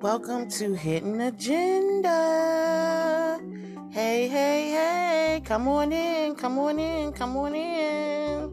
Welcome 0.00 0.48
to 0.52 0.72
Hidden 0.72 1.20
Agenda. 1.20 2.08
Hey, 3.90 4.28
hey, 4.28 4.70
hey, 4.70 5.42
come 5.44 5.68
on 5.68 5.92
in, 5.92 6.34
come 6.36 6.58
on 6.58 6.78
in, 6.78 7.12
come 7.12 7.36
on 7.36 7.54
in. 7.54 8.50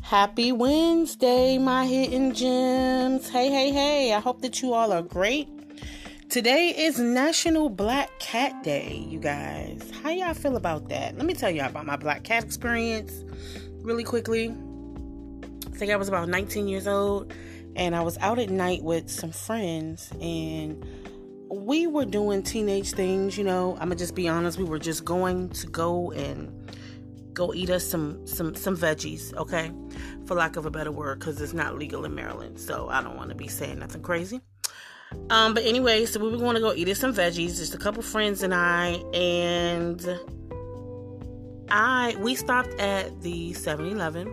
Happy 0.00 0.52
Wednesday, 0.52 1.58
my 1.58 1.84
hidden 1.84 2.32
gems. 2.32 3.28
Hey, 3.28 3.50
hey, 3.50 3.70
hey. 3.72 4.14
I 4.14 4.20
hope 4.20 4.40
that 4.40 4.62
you 4.62 4.72
all 4.72 4.90
are 4.90 5.02
great. 5.02 5.50
Today 6.30 6.74
is 6.76 6.98
National 6.98 7.70
Black 7.70 8.10
Cat 8.18 8.62
Day, 8.62 9.06
you 9.08 9.18
guys. 9.18 9.90
Y'all 10.28 10.34
feel 10.34 10.56
about 10.56 10.90
that? 10.90 11.16
Let 11.16 11.24
me 11.24 11.32
tell 11.32 11.48
y'all 11.48 11.70
about 11.70 11.86
my 11.86 11.96
black 11.96 12.22
cat 12.22 12.44
experience 12.44 13.24
really 13.80 14.04
quickly. 14.04 14.54
I 15.66 15.70
think 15.70 15.90
I 15.90 15.96
was 15.96 16.06
about 16.06 16.28
19 16.28 16.68
years 16.68 16.86
old 16.86 17.32
and 17.76 17.96
I 17.96 18.02
was 18.02 18.18
out 18.18 18.38
at 18.38 18.50
night 18.50 18.82
with 18.82 19.08
some 19.08 19.32
friends 19.32 20.12
and 20.20 20.84
we 21.50 21.86
were 21.86 22.04
doing 22.04 22.42
teenage 22.42 22.90
things, 22.90 23.38
you 23.38 23.44
know. 23.44 23.72
I'm 23.76 23.88
gonna 23.88 23.94
just 23.94 24.14
be 24.14 24.28
honest, 24.28 24.58
we 24.58 24.64
were 24.64 24.78
just 24.78 25.02
going 25.02 25.48
to 25.48 25.66
go 25.66 26.10
and 26.10 26.52
go 27.32 27.54
eat 27.54 27.70
us 27.70 27.86
some 27.86 28.26
some 28.26 28.54
some 28.54 28.76
veggies, 28.76 29.34
okay? 29.34 29.72
For 30.26 30.34
lack 30.34 30.56
of 30.56 30.66
a 30.66 30.70
better 30.70 30.92
word, 30.92 31.20
because 31.20 31.40
it's 31.40 31.54
not 31.54 31.78
legal 31.78 32.04
in 32.04 32.14
Maryland, 32.14 32.60
so 32.60 32.90
I 32.90 33.02
don't 33.02 33.16
want 33.16 33.30
to 33.30 33.34
be 33.34 33.48
saying 33.48 33.78
nothing 33.78 34.02
crazy. 34.02 34.42
Um, 35.30 35.54
but 35.54 35.64
anyway, 35.64 36.06
so 36.06 36.20
we 36.20 36.30
were 36.30 36.38
going 36.38 36.54
to 36.54 36.60
go 36.60 36.72
eat 36.74 36.94
some 36.96 37.14
veggies, 37.14 37.58
just 37.58 37.74
a 37.74 37.78
couple 37.78 38.02
friends 38.02 38.42
and 38.42 38.54
I, 38.54 39.02
and 39.12 40.18
I 41.70 42.16
we 42.18 42.34
stopped 42.34 42.74
at 42.80 43.20
the 43.22 43.52
7-Eleven. 43.52 44.28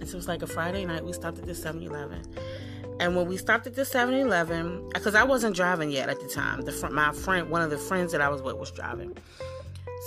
And 0.00 0.08
so 0.08 0.14
it 0.14 0.16
was 0.16 0.28
like 0.28 0.42
a 0.42 0.46
Friday 0.46 0.84
night. 0.84 1.04
We 1.04 1.12
stopped 1.12 1.38
at 1.38 1.46
the 1.46 1.52
7-Eleven. 1.52 2.22
And 3.00 3.16
when 3.16 3.26
we 3.26 3.36
stopped 3.36 3.66
at 3.66 3.74
the 3.74 3.82
7-Eleven, 3.82 4.90
because 4.94 5.14
I 5.14 5.24
wasn't 5.24 5.56
driving 5.56 5.90
yet 5.90 6.08
at 6.08 6.20
the 6.20 6.28
time, 6.28 6.62
the 6.62 6.72
fr- 6.72 6.90
my 6.90 7.12
friend, 7.12 7.50
one 7.50 7.62
of 7.62 7.70
the 7.70 7.78
friends 7.78 8.12
that 8.12 8.20
I 8.20 8.28
was 8.28 8.40
with, 8.40 8.56
was 8.56 8.70
driving. 8.70 9.16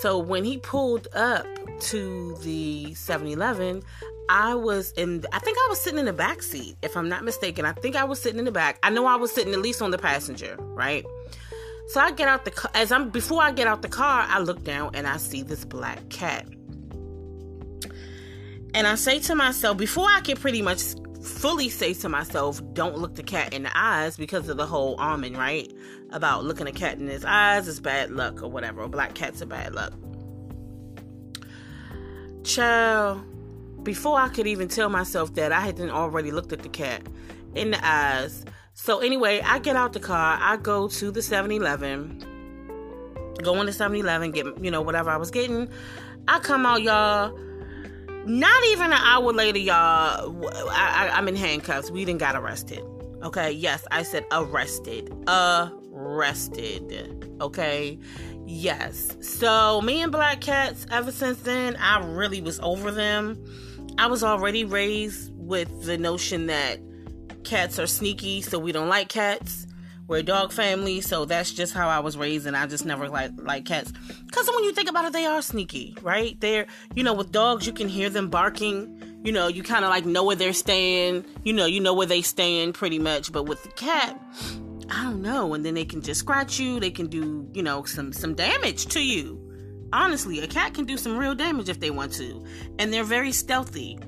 So 0.01 0.17
when 0.19 0.43
he 0.43 0.57
pulled 0.59 1.07
up 1.13 1.45
to 1.79 2.35
the 2.43 2.87
7-Eleven, 2.91 3.83
I 4.29 4.55
was 4.55 4.91
in 4.93 5.23
I 5.31 5.39
think 5.39 5.57
I 5.57 5.69
was 5.69 5.79
sitting 5.79 5.99
in 5.99 6.05
the 6.05 6.13
back 6.13 6.41
seat, 6.41 6.77
if 6.81 6.97
I'm 6.97 7.09
not 7.09 7.23
mistaken. 7.23 7.65
I 7.65 7.73
think 7.73 7.95
I 7.95 8.03
was 8.03 8.19
sitting 8.19 8.39
in 8.39 8.45
the 8.45 8.51
back. 8.51 8.79
I 8.83 8.89
know 8.89 9.05
I 9.05 9.15
was 9.15 9.31
sitting 9.31 9.53
at 9.53 9.59
least 9.59 9.81
on 9.81 9.91
the 9.91 9.97
passenger, 9.97 10.57
right? 10.59 11.05
So 11.89 12.01
I 12.01 12.11
get 12.11 12.27
out 12.27 12.43
the 12.43 12.51
car 12.51 12.71
as 12.73 12.91
I'm 12.91 13.09
before 13.09 13.41
I 13.41 13.51
get 13.51 13.67
out 13.67 13.81
the 13.81 13.87
car, 13.87 14.25
I 14.27 14.39
look 14.39 14.63
down 14.63 14.95
and 14.95 15.07
I 15.07 15.17
see 15.17 15.41
this 15.41 15.63
black 15.63 16.09
cat. 16.09 16.45
And 18.73 18.85
I 18.85 18.95
say 18.95 19.19
to 19.19 19.35
myself, 19.35 19.77
before 19.77 20.07
I 20.07 20.19
can 20.21 20.37
pretty 20.37 20.61
much 20.61 20.83
fully 21.23 21.69
say 21.69 21.93
to 21.93 22.09
myself, 22.09 22.61
don't 22.73 22.97
look 22.97 23.15
the 23.15 23.23
cat 23.23 23.53
in 23.53 23.63
the 23.63 23.71
eyes 23.75 24.17
because 24.17 24.49
of 24.49 24.57
the 24.57 24.65
whole 24.65 24.95
almond, 24.95 25.37
right? 25.37 25.71
About 26.11 26.43
looking 26.45 26.67
a 26.67 26.71
cat 26.71 26.99
in 26.99 27.07
his 27.07 27.25
eyes 27.25 27.67
is 27.67 27.79
bad 27.79 28.11
luck 28.11 28.43
or 28.43 28.49
whatever. 28.49 28.87
Black 28.87 29.15
cats 29.15 29.41
are 29.41 29.45
bad 29.45 29.73
luck. 29.73 29.93
Child, 32.43 33.23
before 33.87 34.19
I 34.19 34.27
could 34.27 34.47
even 34.47 34.67
tell 34.67 34.89
myself 34.89 35.33
that, 35.35 35.53
I 35.53 35.61
hadn't 35.61 35.91
already 35.91 36.29
looked 36.29 36.51
at 36.51 36.61
the 36.61 36.67
cat 36.67 37.03
in 37.55 37.71
the 37.71 37.87
eyes. 37.87 38.43
So 38.73 38.99
anyway, 38.99 39.39
I 39.39 39.59
get 39.59 39.77
out 39.77 39.93
the 39.93 40.01
car, 40.01 40.37
I 40.41 40.57
go 40.57 40.89
to 40.89 41.09
the 41.09 41.21
7-Eleven, 41.21 42.19
go 43.41 43.61
into 43.61 43.71
7-Eleven, 43.71 44.31
get 44.31 44.45
you 44.61 44.71
know 44.71 44.81
whatever 44.81 45.09
I 45.09 45.15
was 45.15 45.31
getting. 45.31 45.69
I 46.27 46.39
come 46.39 46.65
out, 46.65 46.81
y'all. 46.81 47.33
Not 48.25 48.61
even 48.65 48.87
an 48.87 48.99
hour 49.01 49.31
later, 49.31 49.57
y'all. 49.57 50.45
I, 50.69 51.09
I, 51.09 51.17
I'm 51.17 51.29
in 51.29 51.37
handcuffs. 51.37 51.89
We 51.89 52.03
didn't 52.03 52.19
got 52.19 52.35
arrested. 52.35 52.83
Okay, 53.23 53.53
yes, 53.53 53.85
I 53.89 54.03
said 54.03 54.25
arrested. 54.33 55.13
Arrested. 55.29 57.31
Okay, 57.39 57.97
yes. 58.45 59.15
So 59.21 59.79
me 59.79 60.01
and 60.01 60.11
Black 60.11 60.41
Cats. 60.41 60.85
Ever 60.91 61.13
since 61.13 61.39
then, 61.43 61.77
I 61.77 62.05
really 62.05 62.41
was 62.41 62.59
over 62.59 62.91
them. 62.91 63.41
I 63.99 64.05
was 64.07 64.23
already 64.23 64.63
raised 64.63 65.31
with 65.33 65.85
the 65.85 65.97
notion 65.97 66.47
that 66.47 66.79
cats 67.43 67.79
are 67.79 67.87
sneaky, 67.87 68.41
so 68.41 68.59
we 68.59 68.71
don't 68.71 68.89
like 68.89 69.09
cats. 69.09 69.65
We're 70.07 70.17
a 70.19 70.23
dog 70.23 70.53
family, 70.53 71.01
so 71.01 71.25
that's 71.25 71.51
just 71.51 71.73
how 71.73 71.89
I 71.89 71.99
was 71.99 72.15
raised, 72.15 72.45
and 72.45 72.55
I 72.55 72.67
just 72.67 72.85
never 72.85 73.09
like 73.09 73.31
like 73.37 73.65
cats. 73.65 73.91
Cause 74.31 74.47
when 74.53 74.63
you 74.63 74.71
think 74.71 74.87
about 74.87 75.05
it, 75.05 75.13
they 75.13 75.25
are 75.25 75.41
sneaky, 75.41 75.97
right? 76.01 76.39
They're 76.39 76.67
you 76.93 77.03
know 77.03 77.13
with 77.13 77.31
dogs 77.31 77.65
you 77.65 77.73
can 77.73 77.89
hear 77.89 78.09
them 78.09 78.29
barking. 78.29 79.21
You 79.23 79.31
know 79.31 79.47
you 79.47 79.63
kind 79.63 79.83
of 79.83 79.89
like 79.89 80.05
know 80.05 80.23
where 80.23 80.35
they're 80.35 80.53
staying. 80.53 81.25
You 81.43 81.53
know 81.53 81.65
you 81.65 81.79
know 81.79 81.95
where 81.95 82.07
they 82.07 82.21
stand 82.21 82.75
pretty 82.75 82.99
much. 82.99 83.31
But 83.31 83.43
with 83.43 83.63
the 83.63 83.69
cat, 83.69 84.21
I 84.91 85.05
don't 85.05 85.23
know. 85.23 85.55
And 85.55 85.65
then 85.65 85.73
they 85.73 85.85
can 85.85 86.01
just 86.01 86.19
scratch 86.19 86.59
you. 86.59 86.79
They 86.79 86.91
can 86.91 87.07
do 87.07 87.49
you 87.53 87.63
know 87.63 87.83
some 87.83 88.13
some 88.13 88.35
damage 88.35 88.85
to 88.87 89.03
you 89.03 89.46
honestly, 89.93 90.39
a 90.39 90.47
cat 90.47 90.73
can 90.73 90.85
do 90.85 90.97
some 90.97 91.17
real 91.17 91.35
damage 91.35 91.69
if 91.69 91.79
they 91.79 91.89
want 91.89 92.13
to. 92.13 92.43
And 92.79 92.91
they're 92.91 93.03
very 93.03 93.31
stealthy 93.31 93.99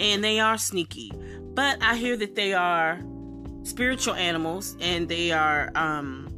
and 0.00 0.22
they 0.22 0.40
are 0.40 0.58
sneaky. 0.58 1.12
But 1.54 1.82
I 1.82 1.96
hear 1.96 2.16
that 2.16 2.34
they 2.34 2.54
are 2.54 3.00
spiritual 3.62 4.14
animals 4.14 4.76
and 4.80 5.08
they 5.08 5.32
are 5.32 5.70
um, 5.74 6.28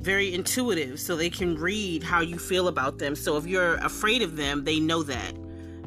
very 0.00 0.32
intuitive, 0.32 0.98
so 0.98 1.16
they 1.16 1.30
can 1.30 1.56
read 1.56 2.02
how 2.02 2.20
you 2.20 2.38
feel 2.38 2.68
about 2.68 2.98
them. 2.98 3.14
So 3.14 3.36
if 3.36 3.46
you're 3.46 3.74
afraid 3.76 4.22
of 4.22 4.36
them, 4.36 4.64
they 4.64 4.80
know 4.80 5.02
that, 5.02 5.32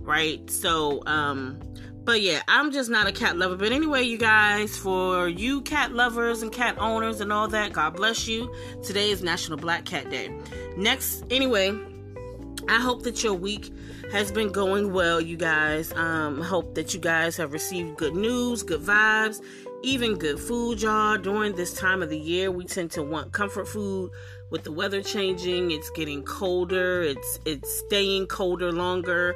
right? 0.02 0.48
So, 0.50 1.02
um, 1.08 1.60
but 2.04 2.22
yeah, 2.22 2.42
I'm 2.48 2.72
just 2.72 2.90
not 2.90 3.08
a 3.08 3.12
cat 3.12 3.38
lover. 3.38 3.56
But 3.56 3.72
anyway, 3.72 4.04
you 4.04 4.18
guys, 4.18 4.78
for 4.78 5.28
you 5.28 5.62
cat 5.62 5.94
lovers 5.94 6.42
and 6.42 6.52
cat 6.52 6.78
owners 6.78 7.22
and 7.22 7.32
all 7.32 7.48
that, 7.48 7.74
God 7.74 7.96
bless 7.96 8.28
you. 8.28 8.54
Today 8.84 9.10
is 9.10 9.24
National 9.24 9.58
Black 9.58 9.86
Cat 9.86 10.10
Day. 10.10 10.38
Next, 10.76 11.24
anyway, 11.32 11.72
I 12.69 12.79
hope 12.79 13.03
that 13.03 13.24
your 13.24 13.34
week 13.34 13.72
has 14.12 14.31
been 14.31 14.51
going 14.51 14.94
well, 14.94 15.19
you 15.19 15.38
guys. 15.38 15.91
Um, 15.94 16.41
hope 16.41 16.75
that 16.75 16.94
you 16.94 17.00
guys 17.00 17.38
have 17.38 17.51
received 17.51 17.97
good 17.97 18.16
news, 18.16 18.63
good 18.63 18.81
vibes, 18.81 19.41
even 19.81 20.18
good 20.18 20.40
food, 20.40 20.81
y'all. 20.81 21.18
During 21.18 21.53
this 21.56 21.74
time 21.74 22.01
of 22.01 22.09
the 22.09 22.18
year, 22.18 22.51
we 22.51 22.66
tend 22.66 22.91
to 22.91 23.03
want 23.03 23.34
comfort 23.34 23.68
food. 23.68 24.12
With 24.50 24.63
the 24.63 24.72
weather 24.72 25.01
changing, 25.01 25.72
it's 25.72 25.90
getting 25.91 26.24
colder. 26.24 27.01
It's 27.01 27.40
it's 27.46 27.69
staying 27.79 28.28
colder 28.28 28.72
longer. 28.72 29.35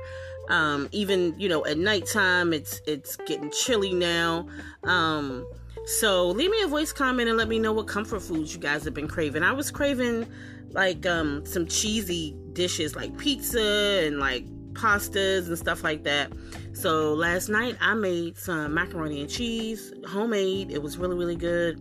Um, 0.49 0.87
even 0.91 1.35
you 1.39 1.49
know 1.49 1.65
at 1.65 1.77
nighttime, 1.77 2.53
it's 2.53 2.81
it's 2.85 3.17
getting 3.27 3.51
chilly 3.51 3.93
now. 3.93 4.47
Um, 4.83 5.45
so 5.85 6.27
leave 6.29 6.51
me 6.51 6.61
a 6.61 6.67
voice 6.67 6.93
comment 6.93 7.29
and 7.29 7.37
let 7.37 7.47
me 7.47 7.59
know 7.59 7.73
what 7.73 7.87
comfort 7.87 8.21
foods 8.21 8.53
you 8.53 8.59
guys 8.59 8.83
have 8.85 8.93
been 8.93 9.07
craving. 9.07 9.43
I 9.43 9.53
was 9.53 9.71
craving 9.71 10.27
like 10.71 11.05
um 11.05 11.45
some 11.45 11.65
cheesy 11.67 12.35
dishes 12.53 12.95
like 12.95 13.17
pizza 13.17 14.03
and 14.05 14.19
like 14.19 14.45
pastas 14.73 15.47
and 15.47 15.57
stuff 15.57 15.83
like 15.83 16.03
that. 16.03 16.31
So 16.73 17.13
last 17.13 17.49
night 17.49 17.75
I 17.81 17.93
made 17.95 18.37
some 18.37 18.73
macaroni 18.73 19.21
and 19.21 19.29
cheese, 19.29 19.93
homemade. 20.07 20.71
It 20.71 20.81
was 20.81 20.97
really 20.97 21.15
really 21.15 21.35
good. 21.35 21.79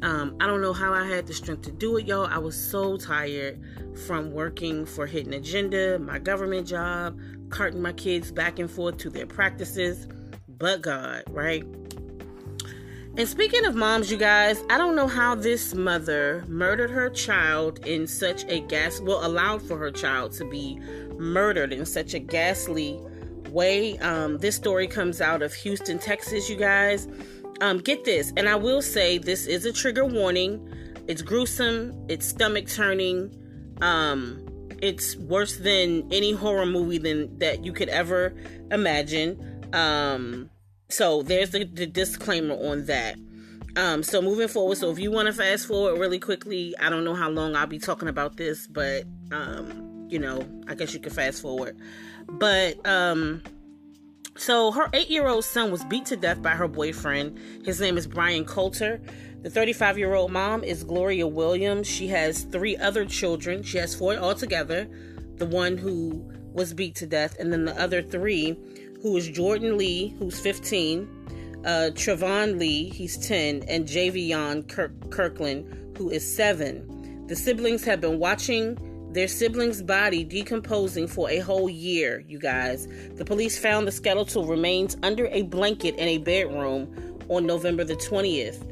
Um, 0.00 0.36
I 0.40 0.46
don't 0.46 0.60
know 0.60 0.72
how 0.72 0.94
I 0.94 1.04
had 1.06 1.26
the 1.26 1.34
strength 1.34 1.62
to 1.62 1.72
do 1.72 1.96
it, 1.96 2.06
y'all. 2.06 2.26
I 2.26 2.38
was 2.38 2.54
so 2.56 2.96
tired 2.96 3.60
from 4.06 4.30
working 4.30 4.86
for 4.86 5.06
Hidden 5.06 5.32
Agenda, 5.32 5.98
my 5.98 6.20
government 6.20 6.68
job, 6.68 7.18
carting 7.50 7.82
my 7.82 7.92
kids 7.92 8.30
back 8.30 8.60
and 8.60 8.70
forth 8.70 8.98
to 8.98 9.10
their 9.10 9.26
practices. 9.26 10.06
But 10.46 10.82
God, 10.82 11.24
right? 11.28 11.64
And 13.18 13.26
speaking 13.26 13.66
of 13.66 13.74
moms, 13.74 14.12
you 14.12 14.16
guys, 14.16 14.62
I 14.70 14.78
don't 14.78 14.94
know 14.94 15.08
how 15.08 15.34
this 15.34 15.74
mother 15.74 16.44
murdered 16.46 16.90
her 16.90 17.10
child 17.10 17.84
in 17.84 18.06
such 18.06 18.44
a 18.44 18.60
gas 18.60 19.00
well 19.00 19.26
allowed 19.26 19.60
for 19.60 19.76
her 19.76 19.90
child 19.90 20.30
to 20.34 20.48
be 20.48 20.78
murdered 21.18 21.72
in 21.72 21.84
such 21.84 22.14
a 22.14 22.20
ghastly 22.20 22.96
way. 23.50 23.98
Um, 23.98 24.38
this 24.38 24.54
story 24.54 24.86
comes 24.86 25.20
out 25.20 25.42
of 25.42 25.52
Houston, 25.52 25.98
Texas, 25.98 26.48
you 26.48 26.54
guys. 26.54 27.08
Um, 27.60 27.78
get 27.78 28.04
this, 28.04 28.32
and 28.36 28.48
I 28.48 28.54
will 28.54 28.80
say 28.80 29.18
this 29.18 29.48
is 29.48 29.64
a 29.64 29.72
trigger 29.72 30.04
warning. 30.04 30.72
It's 31.08 31.20
gruesome, 31.20 32.06
it's 32.08 32.24
stomach 32.24 32.68
turning, 32.68 33.34
um, 33.80 34.46
it's 34.80 35.16
worse 35.16 35.56
than 35.56 36.06
any 36.12 36.30
horror 36.30 36.66
movie 36.66 36.98
than 36.98 37.36
that 37.40 37.64
you 37.64 37.72
could 37.72 37.88
ever 37.88 38.32
imagine. 38.70 39.68
Um, 39.72 40.50
so 40.88 41.22
there's 41.22 41.50
the, 41.50 41.64
the 41.64 41.86
disclaimer 41.86 42.54
on 42.54 42.86
that. 42.86 43.16
Um, 43.76 44.02
so 44.02 44.22
moving 44.22 44.48
forward, 44.48 44.78
so 44.78 44.90
if 44.90 44.98
you 44.98 45.10
want 45.10 45.26
to 45.26 45.32
fast 45.32 45.66
forward 45.66 46.00
really 46.00 46.18
quickly, 46.18 46.74
I 46.80 46.90
don't 46.90 47.04
know 47.04 47.14
how 47.14 47.30
long 47.30 47.56
I'll 47.56 47.66
be 47.66 47.78
talking 47.78 48.08
about 48.08 48.36
this, 48.36 48.66
but 48.66 49.04
um, 49.32 50.06
you 50.08 50.18
know, 50.18 50.46
I 50.68 50.74
guess 50.74 50.94
you 50.94 51.00
can 51.00 51.12
fast 51.12 51.42
forward. 51.42 51.76
But 52.28 52.86
um, 52.86 53.42
So 54.38 54.70
her 54.70 54.88
eight 54.92 55.10
year 55.10 55.26
old 55.26 55.44
son 55.44 55.72
was 55.72 55.84
beat 55.84 56.06
to 56.06 56.16
death 56.16 56.40
by 56.40 56.50
her 56.50 56.68
boyfriend. 56.68 57.38
His 57.64 57.80
name 57.80 57.98
is 57.98 58.06
Brian 58.06 58.44
Coulter. 58.44 59.00
The 59.42 59.50
35 59.50 59.98
year 59.98 60.14
old 60.14 60.30
mom 60.32 60.62
is 60.62 60.84
Gloria 60.84 61.26
Williams. 61.26 61.88
She 61.88 62.06
has 62.08 62.44
three 62.44 62.76
other 62.76 63.04
children. 63.04 63.64
She 63.64 63.78
has 63.78 63.94
four 63.96 64.16
altogether. 64.16 64.88
The 65.36 65.46
one 65.46 65.76
who 65.76 66.30
was 66.52 66.72
beat 66.72 66.94
to 66.96 67.06
death, 67.06 67.36
and 67.38 67.52
then 67.52 67.64
the 67.64 67.80
other 67.80 68.02
three, 68.02 68.56
who 69.02 69.16
is 69.16 69.28
Jordan 69.28 69.78
Lee, 69.78 70.14
who's 70.18 70.38
15, 70.40 71.08
uh, 71.64 71.90
Trevon 71.94 72.58
Lee, 72.58 72.88
he's 72.90 73.16
10, 73.18 73.64
and 73.68 73.86
Javion 73.86 74.68
Kirk- 74.68 75.10
Kirkland, 75.10 75.96
who 75.96 76.10
is 76.10 76.24
7. 76.36 77.26
The 77.26 77.36
siblings 77.36 77.84
have 77.84 78.00
been 78.00 78.18
watching 78.18 78.78
their 79.12 79.28
sibling's 79.28 79.82
body 79.82 80.22
decomposing 80.22 81.06
for 81.06 81.30
a 81.30 81.38
whole 81.38 81.68
year, 81.68 82.24
you 82.28 82.38
guys. 82.38 82.86
The 83.14 83.24
police 83.24 83.58
found 83.58 83.86
the 83.86 83.92
skeletal 83.92 84.46
remains 84.46 84.96
under 85.02 85.26
a 85.28 85.42
blanket 85.42 85.94
in 85.96 86.08
a 86.08 86.18
bedroom 86.18 87.18
on 87.28 87.46
November 87.46 87.84
the 87.84 87.96
20th. 87.96 88.62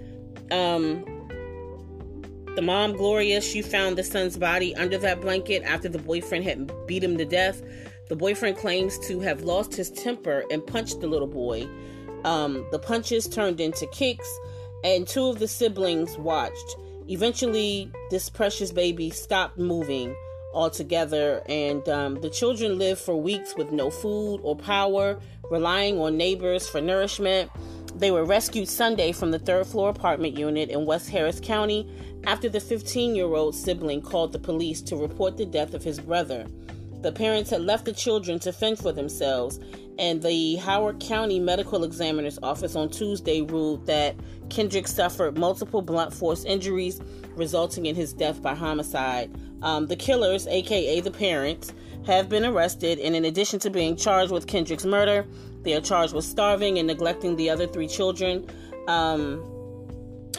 Um, 0.52 1.04
the 2.54 2.62
mom, 2.62 2.96
Gloria, 2.96 3.40
she 3.40 3.60
found 3.60 3.98
the 3.98 4.04
son's 4.04 4.38
body 4.38 4.74
under 4.76 4.96
that 4.98 5.20
blanket 5.20 5.62
after 5.62 5.88
the 5.88 5.98
boyfriend 5.98 6.44
had 6.44 6.70
beat 6.86 7.04
him 7.04 7.18
to 7.18 7.24
death. 7.24 7.62
The 8.08 8.16
boyfriend 8.16 8.56
claims 8.56 8.98
to 9.08 9.18
have 9.20 9.42
lost 9.42 9.74
his 9.74 9.90
temper 9.90 10.44
and 10.50 10.64
punched 10.64 11.00
the 11.00 11.08
little 11.08 11.26
boy. 11.26 11.68
Um, 12.24 12.64
the 12.70 12.78
punches 12.78 13.26
turned 13.26 13.60
into 13.60 13.86
kicks, 13.88 14.28
and 14.84 15.08
two 15.08 15.26
of 15.26 15.40
the 15.40 15.48
siblings 15.48 16.16
watched. 16.16 16.76
Eventually, 17.08 17.90
this 18.10 18.30
precious 18.30 18.70
baby 18.70 19.10
stopped 19.10 19.58
moving 19.58 20.14
altogether, 20.54 21.42
and 21.48 21.88
um, 21.88 22.20
the 22.20 22.30
children 22.30 22.78
lived 22.78 23.00
for 23.00 23.20
weeks 23.20 23.56
with 23.56 23.72
no 23.72 23.90
food 23.90 24.40
or 24.42 24.54
power, 24.54 25.18
relying 25.50 25.98
on 25.98 26.16
neighbors 26.16 26.68
for 26.68 26.80
nourishment. 26.80 27.50
They 27.96 28.12
were 28.12 28.24
rescued 28.24 28.68
Sunday 28.68 29.10
from 29.10 29.32
the 29.32 29.38
third 29.38 29.66
floor 29.66 29.88
apartment 29.88 30.38
unit 30.38 30.68
in 30.68 30.86
West 30.86 31.10
Harris 31.10 31.40
County 31.40 31.90
after 32.24 32.48
the 32.48 32.60
15 32.60 33.16
year 33.16 33.34
old 33.34 33.54
sibling 33.54 34.02
called 34.02 34.32
the 34.32 34.38
police 34.38 34.80
to 34.82 34.96
report 34.96 35.36
the 35.36 35.46
death 35.46 35.74
of 35.74 35.82
his 35.82 35.98
brother. 35.98 36.46
The 37.06 37.12
parents 37.12 37.50
had 37.50 37.60
left 37.60 37.84
the 37.84 37.92
children 37.92 38.40
to 38.40 38.52
fend 38.52 38.80
for 38.80 38.90
themselves, 38.90 39.60
and 39.96 40.20
the 40.20 40.56
Howard 40.56 40.98
County 40.98 41.38
Medical 41.38 41.84
Examiner's 41.84 42.36
Office 42.42 42.74
on 42.74 42.90
Tuesday 42.90 43.42
ruled 43.42 43.86
that 43.86 44.16
Kendrick 44.48 44.88
suffered 44.88 45.38
multiple 45.38 45.82
blunt 45.82 46.12
force 46.12 46.44
injuries, 46.44 47.00
resulting 47.36 47.86
in 47.86 47.94
his 47.94 48.12
death 48.12 48.42
by 48.42 48.56
homicide. 48.56 49.30
Um, 49.62 49.86
the 49.86 49.94
killers, 49.94 50.48
aka 50.48 50.98
the 50.98 51.12
parents, 51.12 51.72
have 52.06 52.28
been 52.28 52.44
arrested, 52.44 52.98
and 52.98 53.14
in 53.14 53.24
addition 53.24 53.60
to 53.60 53.70
being 53.70 53.94
charged 53.94 54.32
with 54.32 54.48
Kendrick's 54.48 54.84
murder, 54.84 55.24
they 55.62 55.74
are 55.74 55.80
charged 55.80 56.12
with 56.12 56.24
starving 56.24 56.76
and 56.80 56.88
neglecting 56.88 57.36
the 57.36 57.50
other 57.50 57.68
three 57.68 57.86
children. 57.86 58.44
Um, 58.88 59.44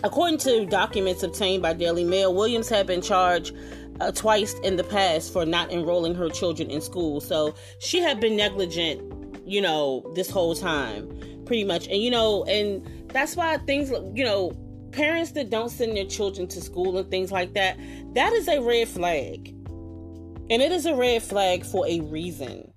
according 0.03 0.39
to 0.39 0.65
documents 0.65 1.23
obtained 1.23 1.63
by 1.63 1.71
Daily 1.71 2.03
Mail, 2.03 2.35
Williams 2.35 2.67
had 2.67 2.87
been 2.87 3.01
charged 3.01 3.55
uh, 3.99 4.11
twice 4.11 4.53
in 4.63 4.75
the 4.75 4.83
past 4.83 5.31
for 5.33 5.45
not 5.45 5.71
enrolling 5.71 6.15
her 6.15 6.29
children 6.29 6.69
in 6.69 6.81
school. 6.81 7.21
So 7.21 7.55
she 7.79 7.99
had 7.99 8.19
been 8.19 8.35
negligent, 8.35 9.01
you 9.45 9.61
know, 9.61 10.09
this 10.15 10.29
whole 10.29 10.55
time, 10.55 11.07
pretty 11.45 11.63
much. 11.63 11.87
And, 11.87 12.01
you 12.01 12.11
know, 12.11 12.43
and 12.45 12.85
that's 13.09 13.35
why 13.35 13.57
things, 13.57 13.91
you 14.13 14.23
know, 14.23 14.51
parents 14.91 15.31
that 15.31 15.49
don't 15.49 15.69
send 15.69 15.95
their 15.95 16.05
children 16.05 16.47
to 16.47 16.61
school 16.61 16.97
and 16.97 17.09
things 17.09 17.31
like 17.31 17.53
that, 17.53 17.77
that 18.13 18.33
is 18.33 18.47
a 18.47 18.61
red 18.61 18.87
flag. 18.87 19.49
And 20.49 20.61
it 20.61 20.71
is 20.71 20.85
a 20.85 20.95
red 20.95 21.23
flag 21.23 21.65
for 21.65 21.85
a 21.87 21.99
reason. 22.01 22.71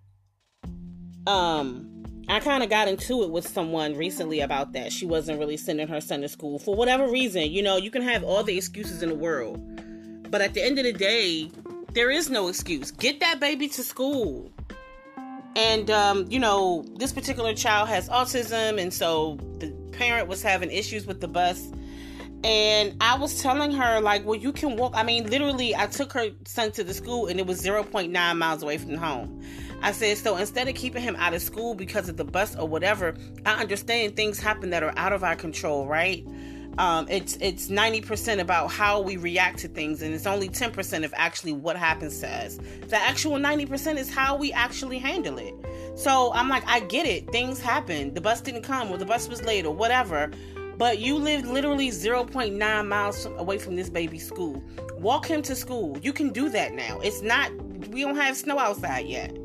Um, 1.27 1.87
I 2.29 2.41
kind 2.41 2.63
of 2.63 2.71
got 2.71 2.89
into 2.89 3.23
it 3.23 3.31
with 3.31 3.47
someone 3.47 3.97
recently 3.97 4.41
about 4.41 4.73
that. 4.73 4.93
She 4.93 5.07
wasn't 5.07 5.39
really 5.39 5.57
sending 5.57 5.89
her 5.89 6.01
son 6.01 6.21
to 6.23 6.29
school 6.29 6.59
for 6.59 6.75
whatever 6.77 7.09
reason. 7.09 7.51
You 7.51 7.63
know, 7.63 7.77
you 7.77 7.91
can 7.91 8.03
have 8.03 8.23
all 8.23 8.43
the 8.43 8.57
excuses 8.57 9.03
in 9.03 9.09
the 9.09 9.15
world. 9.15 9.61
But 10.31 10.41
at 10.41 10.55
the 10.55 10.65
end 10.65 10.79
of 10.79 10.85
the 10.85 10.93
day, 10.93 11.51
there 11.93 12.11
is 12.11 12.31
no 12.31 12.49
excuse. 12.49 12.93
Get 12.93 13.21
that 13.21 13.41
baby 13.41 13.69
to 13.69 13.83
school. 13.83 14.51
And, 15.57 15.91
um, 15.91 16.27
you 16.31 16.39
know, 16.39 16.85
this 16.97 17.13
particular 17.13 17.55
child 17.55 17.89
has 17.89 18.09
autism, 18.09 18.81
and 18.81 18.95
so 18.95 19.37
the 19.59 19.71
parent 19.93 20.29
was 20.29 20.43
having 20.43 20.71
issues 20.71 21.07
with 21.07 21.21
the 21.21 21.29
bus. 21.29 21.69
And 22.45 22.97
I 23.01 23.19
was 23.19 23.43
telling 23.43 23.73
her, 23.73 24.01
like, 24.01 24.25
well, 24.25 24.39
you 24.39 24.53
can 24.53 24.77
walk. 24.77 24.93
I 24.95 25.03
mean, 25.03 25.29
literally, 25.29 25.75
I 25.75 25.87
took 25.87 26.13
her 26.13 26.29
son 26.47 26.71
to 26.73 26.85
the 26.85 26.95
school, 26.95 27.27
and 27.27 27.39
it 27.41 27.47
was 27.47 27.63
0.9 27.63 28.39
miles 28.39 28.63
away 28.63 28.79
from 28.79 28.95
home. 28.95 29.43
I 29.83 29.93
said, 29.93 30.17
so 30.19 30.37
instead 30.37 30.69
of 30.69 30.75
keeping 30.75 31.03
him 31.03 31.17
out 31.17 31.35
of 31.35 31.43
school 31.43 31.75
because 31.75 32.09
of 32.09 32.17
the 32.17 32.25
bus 32.25 32.55
or 32.55 32.69
whatever, 32.69 33.15
I 33.45 33.61
understand 33.61 34.15
things 34.15 34.39
happen 34.39 34.71
that 34.71 34.83
are 34.83 34.93
out 34.97 35.13
of 35.13 35.25
our 35.25 35.37
control, 35.37 35.87
right? 35.87 36.25
Um, 36.79 37.07
it's 37.11 37.37
it's 37.41 37.69
90% 37.69 38.41
about 38.41 38.71
how 38.71 39.01
we 39.01 39.17
react 39.17 39.59
to 39.61 39.69
things, 39.69 40.03
and 40.03 40.15
it's 40.15 40.27
only 40.27 40.49
10% 40.49 41.05
of 41.05 41.13
actually 41.17 41.53
what 41.53 41.77
happens 41.77 42.21
to 42.21 42.29
us. 42.29 42.59
The 42.89 42.97
actual 42.97 43.33
90% 43.33 43.99
is 43.99 44.09
how 44.09 44.37
we 44.37 44.53
actually 44.53 44.99
handle 44.99 45.39
it. 45.39 45.55
So 45.97 46.33
I'm 46.33 46.49
like, 46.49 46.67
I 46.67 46.81
get 46.81 47.07
it. 47.07 47.31
Things 47.33 47.61
happen. 47.61 48.15
The 48.15 48.21
bus 48.21 48.41
didn't 48.41 48.63
come, 48.63 48.91
or 48.91 48.99
the 48.99 49.07
bus 49.07 49.29
was 49.29 49.43
late, 49.43 49.67
or 49.67 49.75
whatever. 49.75 50.31
But 50.79 50.99
you 50.99 51.17
live 51.17 51.47
literally 51.47 51.91
0.9 51.91 52.89
miles 52.89 53.27
away 53.27 53.59
from 53.59 53.77
this 53.77 53.91
baby's 53.91 54.27
school. 54.27 54.63
Walk 54.99 55.27
him 55.27 55.43
to 55.43 55.55
school. 55.55 55.99
You 55.99 56.15
can 56.15 56.31
do 56.31 56.49
that 56.49 56.73
now. 56.73 57.01
It's 57.01 57.21
not, 57.21 57.53
we 57.89 58.01
don't 58.03 58.17
have 58.17 58.35
snow 58.37 58.59
outside 58.59 59.07
yet 59.07 59.37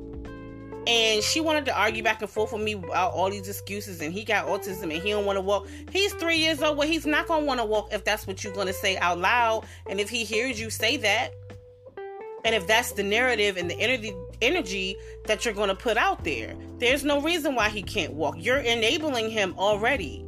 and 0.87 1.23
she 1.23 1.39
wanted 1.39 1.65
to 1.65 1.77
argue 1.77 2.03
back 2.03 2.21
and 2.21 2.29
forth 2.29 2.53
with 2.53 2.61
me 2.61 2.73
about 2.73 3.13
all 3.13 3.29
these 3.29 3.47
excuses 3.47 4.01
and 4.01 4.13
he 4.13 4.23
got 4.23 4.45
autism 4.45 4.83
and 4.83 5.03
he 5.03 5.09
don't 5.09 5.25
want 5.25 5.37
to 5.37 5.41
walk 5.41 5.67
he's 5.91 6.13
three 6.13 6.37
years 6.37 6.61
old 6.61 6.77
well 6.77 6.87
he's 6.87 7.05
not 7.05 7.27
going 7.27 7.41
to 7.41 7.45
want 7.45 7.59
to 7.59 7.65
walk 7.65 7.91
if 7.91 8.03
that's 8.03 8.27
what 8.27 8.43
you're 8.43 8.53
going 8.53 8.67
to 8.67 8.73
say 8.73 8.97
out 8.97 9.17
loud 9.17 9.65
and 9.89 9.99
if 9.99 10.09
he 10.09 10.23
hears 10.23 10.59
you 10.59 10.69
say 10.69 10.97
that 10.97 11.31
and 12.43 12.53
if 12.53 12.67
that's 12.67 12.91
the 12.91 13.03
narrative 13.03 13.57
and 13.57 13.69
the 13.69 13.79
energy 13.79 14.13
energy 14.41 14.95
that 15.25 15.45
you're 15.45 15.53
going 15.53 15.69
to 15.69 15.75
put 15.75 15.97
out 15.97 16.23
there 16.23 16.55
there's 16.79 17.03
no 17.03 17.21
reason 17.21 17.55
why 17.55 17.69
he 17.69 17.81
can't 17.81 18.13
walk 18.13 18.35
you're 18.37 18.57
enabling 18.59 19.29
him 19.29 19.55
already 19.57 20.25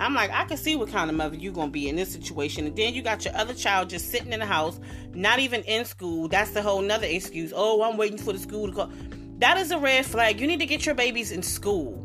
I'm 0.00 0.14
like, 0.14 0.30
I 0.30 0.44
can 0.44 0.56
see 0.56 0.74
what 0.74 0.88
kind 0.88 1.10
of 1.10 1.16
mother 1.16 1.36
you're 1.36 1.52
gonna 1.52 1.70
be 1.70 1.88
in 1.88 1.96
this 1.96 2.10
situation. 2.10 2.66
And 2.66 2.74
then 2.74 2.94
you 2.94 3.02
got 3.02 3.24
your 3.24 3.36
other 3.36 3.54
child 3.54 3.90
just 3.90 4.10
sitting 4.10 4.32
in 4.32 4.40
the 4.40 4.46
house, 4.46 4.80
not 5.12 5.38
even 5.38 5.62
in 5.62 5.84
school. 5.84 6.28
That's 6.28 6.50
the 6.52 6.62
whole 6.62 6.80
nother 6.80 7.06
excuse. 7.06 7.52
Oh, 7.54 7.82
I'm 7.82 7.96
waiting 7.96 8.18
for 8.18 8.32
the 8.32 8.38
school 8.38 8.66
to 8.68 8.72
call. 8.72 8.90
That 9.38 9.58
is 9.58 9.70
a 9.70 9.78
red 9.78 10.06
flag. 10.06 10.40
You 10.40 10.46
need 10.46 10.60
to 10.60 10.66
get 10.66 10.86
your 10.86 10.94
babies 10.94 11.32
in 11.32 11.42
school. 11.42 11.98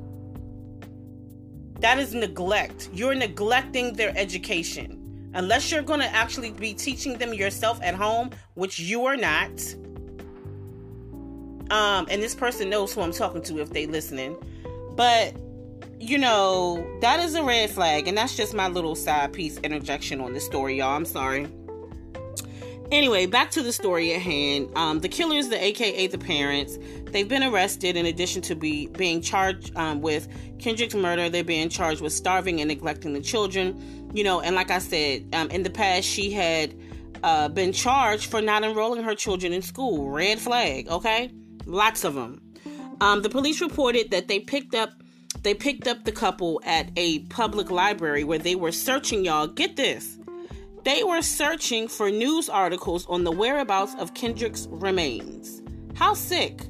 That 1.80 2.00
is 2.00 2.14
neglect. 2.14 2.90
You're 2.94 3.16
neglecting 3.16 3.94
their 3.94 4.14
education. 4.18 5.32
Unless 5.34 5.72
you're 5.72 5.84
going 5.84 6.00
to 6.00 6.14
actually 6.14 6.52
be 6.52 6.74
teaching 6.74 7.18
them 7.18 7.34
yourself 7.34 7.80
at 7.84 7.94
home, 7.94 8.32
which 8.56 8.80
you 8.80 9.06
are 9.06 9.18
not. 9.18 9.52
Um, 11.70 12.08
and 12.10 12.24
this 12.24 12.34
person 12.34 12.70
knows 12.70 12.94
who 12.94 13.02
I'm 13.02 13.12
talking 13.12 13.44
to 13.44 13.60
if 13.60 13.70
they 13.70 13.86
listening. 13.86 14.36
But 14.96 15.36
you 16.00 16.18
know, 16.18 16.88
that 17.02 17.20
is 17.20 17.36
a 17.36 17.44
red 17.44 17.70
flag, 17.72 18.08
and 18.08 18.18
that's 18.18 18.36
just 18.36 18.54
my 18.54 18.68
little 18.68 18.96
side 18.96 19.34
piece 19.34 19.58
interjection 19.58 20.22
on 20.22 20.34
this 20.34 20.46
story, 20.46 20.78
y'all. 20.78 20.96
I'm 20.96 21.06
sorry. 21.06 21.48
Anyway, 22.90 23.26
back 23.26 23.52
to 23.52 23.62
the 23.62 23.74
story 23.74 24.14
at 24.14 24.22
hand. 24.22 24.70
Um, 24.78 25.02
the 25.02 25.10
killers, 25.10 25.50
the 25.50 25.62
AKA 25.62 26.08
the 26.08 26.18
parents, 26.18 26.78
they've 27.12 27.28
been 27.28 27.44
arrested 27.44 27.98
in 27.98 28.06
addition 28.06 28.42
to 28.44 28.56
be 28.56 28.88
being 28.88 29.22
charged 29.22 29.76
um, 29.76 30.02
with 30.02 30.30
Kendrick's 30.58 30.96
murder. 30.96 31.30
They're 31.30 31.44
being 31.44 31.68
charged 31.68 32.00
with 32.00 32.14
starving 32.14 32.62
and 32.62 32.70
neglecting 32.70 33.12
the 33.12 33.20
children. 33.20 34.12
You 34.14 34.24
know, 34.24 34.40
and 34.40 34.56
like 34.56 34.72
I 34.72 34.80
said, 34.80 35.28
um, 35.34 35.50
in 35.52 35.64
the 35.64 35.70
past, 35.70 36.08
she 36.08 36.32
had 36.32 36.74
uh, 37.24 37.50
been 37.50 37.74
charged 37.74 38.32
for 38.32 38.42
not 38.42 38.64
enrolling 38.64 39.04
her 39.04 39.16
children 39.16 39.52
in 39.52 39.62
school. 39.62 40.10
Red 40.10 40.40
flag, 40.40 40.88
okay? 40.88 41.30
Lots 41.66 42.06
of 42.06 42.14
them. 42.14 42.42
Um, 43.02 43.22
the 43.22 43.30
police 43.30 43.60
reported 43.60 44.12
that 44.12 44.30
they 44.30 44.40
picked 44.40 44.76
up 44.76 44.92
they 45.44 45.54
picked 45.54 45.88
up 45.88 46.04
the 46.04 46.12
couple 46.12 46.62
at 46.66 46.90
a 46.96 47.20
public 47.26 47.70
library 47.70 48.24
where 48.24 48.40
they 48.40 48.56
were 48.56 48.72
searching. 48.72 49.24
Y'all, 49.24 49.46
get 49.46 49.76
this 49.76 50.18
they 50.88 51.04
were 51.04 51.22
searching 51.22 51.90
for 51.90 52.10
news 52.10 52.48
articles 52.48 53.06
on 53.08 53.26
the 53.26 53.32
whereabouts 53.32 53.94
of 54.00 54.14
Kendrick's 54.14 54.68
remains. 54.72 55.62
How 55.96 56.14
sick. 56.14 56.62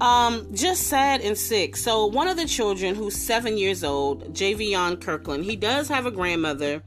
Um, 0.00 0.48
just 0.54 0.84
sad 0.84 1.20
and 1.20 1.36
sick. 1.36 1.76
So 1.76 2.06
one 2.06 2.26
of 2.26 2.38
the 2.38 2.46
children 2.46 2.94
who's 2.94 3.14
seven 3.14 3.58
years 3.58 3.84
old, 3.84 4.32
Javion 4.32 4.98
Kirkland, 4.98 5.44
he 5.44 5.56
does 5.56 5.88
have 5.88 6.06
a 6.06 6.10
grandmother. 6.10 6.82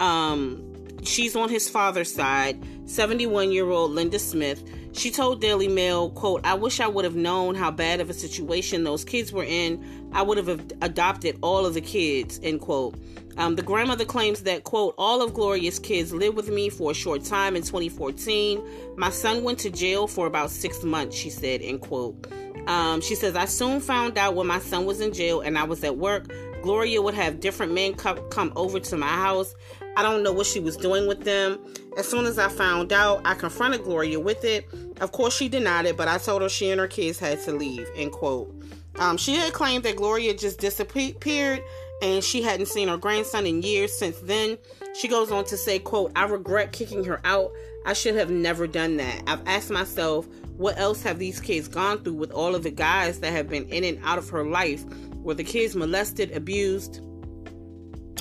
Um, 0.00 0.83
she's 1.04 1.36
on 1.36 1.48
his 1.48 1.68
father's 1.68 2.12
side, 2.12 2.62
71 2.86 3.52
year 3.52 3.70
old 3.70 3.92
Linda 3.92 4.18
Smith. 4.18 4.62
She 4.92 5.10
told 5.10 5.40
Daily 5.40 5.68
Mail, 5.68 6.10
quote, 6.10 6.40
I 6.44 6.54
wish 6.54 6.80
I 6.80 6.86
would 6.86 7.04
have 7.04 7.16
known 7.16 7.54
how 7.54 7.70
bad 7.70 8.00
of 8.00 8.10
a 8.10 8.14
situation 8.14 8.84
those 8.84 9.04
kids 9.04 9.32
were 9.32 9.44
in. 9.44 10.10
I 10.12 10.22
would 10.22 10.38
have 10.38 10.48
adopted 10.82 11.36
all 11.42 11.66
of 11.66 11.74
the 11.74 11.80
kids, 11.80 12.38
end 12.42 12.60
quote. 12.60 12.94
Um, 13.36 13.56
the 13.56 13.62
grandmother 13.62 14.04
claims 14.04 14.42
that, 14.42 14.62
quote, 14.62 14.94
all 14.96 15.20
of 15.20 15.34
Gloria's 15.34 15.80
kids 15.80 16.12
lived 16.12 16.36
with 16.36 16.48
me 16.48 16.68
for 16.68 16.92
a 16.92 16.94
short 16.94 17.24
time 17.24 17.56
in 17.56 17.62
2014. 17.62 18.62
My 18.96 19.10
son 19.10 19.42
went 19.42 19.58
to 19.60 19.70
jail 19.70 20.06
for 20.06 20.28
about 20.28 20.50
six 20.50 20.84
months, 20.84 21.16
she 21.16 21.30
said, 21.30 21.60
end 21.60 21.80
quote. 21.80 22.28
Um, 22.68 23.00
she 23.00 23.16
says, 23.16 23.34
I 23.34 23.46
soon 23.46 23.80
found 23.80 24.16
out 24.16 24.36
when 24.36 24.46
my 24.46 24.60
son 24.60 24.86
was 24.86 25.00
in 25.00 25.12
jail 25.12 25.40
and 25.40 25.58
I 25.58 25.64
was 25.64 25.82
at 25.82 25.96
work. 25.96 26.32
Gloria 26.64 27.02
would 27.02 27.12
have 27.12 27.40
different 27.40 27.72
men 27.72 27.92
come, 27.92 28.18
come 28.30 28.50
over 28.56 28.80
to 28.80 28.96
my 28.96 29.06
house. 29.06 29.54
I 29.98 30.02
don't 30.02 30.22
know 30.22 30.32
what 30.32 30.46
she 30.46 30.60
was 30.60 30.78
doing 30.78 31.06
with 31.06 31.24
them. 31.24 31.58
As 31.98 32.08
soon 32.08 32.24
as 32.24 32.38
I 32.38 32.48
found 32.48 32.90
out, 32.90 33.20
I 33.26 33.34
confronted 33.34 33.84
Gloria 33.84 34.18
with 34.18 34.42
it. 34.44 34.66
Of 35.02 35.12
course, 35.12 35.36
she 35.36 35.50
denied 35.50 35.84
it, 35.84 35.98
but 35.98 36.08
I 36.08 36.16
told 36.16 36.40
her 36.40 36.48
she 36.48 36.70
and 36.70 36.80
her 36.80 36.88
kids 36.88 37.18
had 37.18 37.38
to 37.42 37.52
leave. 37.52 37.86
End 37.94 38.12
quote. 38.12 38.50
Um, 38.98 39.18
she 39.18 39.34
had 39.34 39.52
claimed 39.52 39.84
that 39.84 39.96
Gloria 39.96 40.32
just 40.32 40.58
disappeared 40.58 41.62
and 42.00 42.24
she 42.24 42.40
hadn't 42.40 42.66
seen 42.66 42.88
her 42.88 42.96
grandson 42.96 43.46
in 43.46 43.60
years 43.60 43.92
since 43.92 44.18
then. 44.20 44.56
She 44.94 45.06
goes 45.06 45.30
on 45.30 45.44
to 45.44 45.58
say, 45.58 45.78
quote, 45.78 46.12
I 46.16 46.24
regret 46.24 46.72
kicking 46.72 47.04
her 47.04 47.20
out. 47.24 47.52
I 47.84 47.92
should 47.92 48.14
have 48.14 48.30
never 48.30 48.66
done 48.66 48.96
that. 48.96 49.22
I've 49.26 49.46
asked 49.46 49.70
myself, 49.70 50.26
what 50.56 50.78
else 50.78 51.02
have 51.02 51.18
these 51.18 51.40
kids 51.40 51.68
gone 51.68 52.02
through 52.02 52.14
with 52.14 52.30
all 52.30 52.54
of 52.54 52.62
the 52.62 52.70
guys 52.70 53.20
that 53.20 53.32
have 53.32 53.50
been 53.50 53.68
in 53.68 53.84
and 53.84 54.02
out 54.02 54.16
of 54.16 54.30
her 54.30 54.46
life? 54.46 54.82
Were 55.24 55.34
the 55.34 55.44
kids 55.44 55.74
molested, 55.74 56.30
abused? 56.32 57.00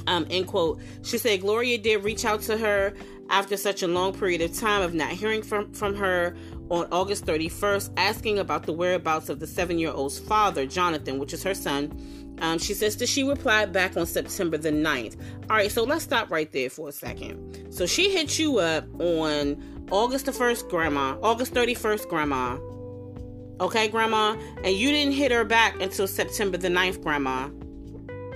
Um, 0.07 0.25
end 0.29 0.47
quote. 0.47 0.79
She 1.03 1.17
said 1.17 1.41
Gloria 1.41 1.77
did 1.77 2.03
reach 2.03 2.25
out 2.25 2.41
to 2.43 2.57
her 2.57 2.93
after 3.29 3.55
such 3.55 3.83
a 3.83 3.87
long 3.87 4.13
period 4.13 4.41
of 4.41 4.57
time 4.57 4.81
of 4.81 4.93
not 4.93 5.11
hearing 5.11 5.41
from, 5.41 5.71
from 5.73 5.95
her 5.95 6.35
on 6.69 6.87
August 6.91 7.25
31st, 7.25 7.91
asking 7.97 8.39
about 8.39 8.65
the 8.65 8.73
whereabouts 8.73 9.29
of 9.29 9.39
the 9.39 9.47
seven 9.47 9.79
year 9.79 9.91
old's 9.91 10.19
father, 10.19 10.65
Jonathan, 10.65 11.19
which 11.19 11.33
is 11.33 11.43
her 11.43 11.53
son. 11.53 11.91
Um, 12.39 12.57
she 12.57 12.73
says 12.73 12.97
that 12.97 13.07
she 13.07 13.23
replied 13.23 13.71
back 13.71 13.95
on 13.95 14.05
September 14.05 14.57
the 14.57 14.71
9th. 14.71 15.19
All 15.49 15.57
right, 15.57 15.71
so 15.71 15.83
let's 15.83 16.03
stop 16.03 16.31
right 16.31 16.51
there 16.51 16.69
for 16.69 16.89
a 16.89 16.91
second. 16.91 17.67
So 17.69 17.85
she 17.85 18.11
hit 18.11 18.39
you 18.39 18.59
up 18.59 18.85
on 18.99 19.61
August 19.91 20.25
the 20.25 20.31
1st, 20.31 20.69
Grandma, 20.69 21.17
August 21.21 21.53
31st, 21.53 22.09
Grandma. 22.09 22.57
Okay, 23.61 23.87
Grandma? 23.87 24.35
And 24.63 24.75
you 24.75 24.91
didn't 24.91 25.13
hit 25.13 25.31
her 25.31 25.43
back 25.43 25.79
until 25.81 26.07
September 26.07 26.57
the 26.57 26.69
9th, 26.69 27.01
Grandma. 27.01 27.49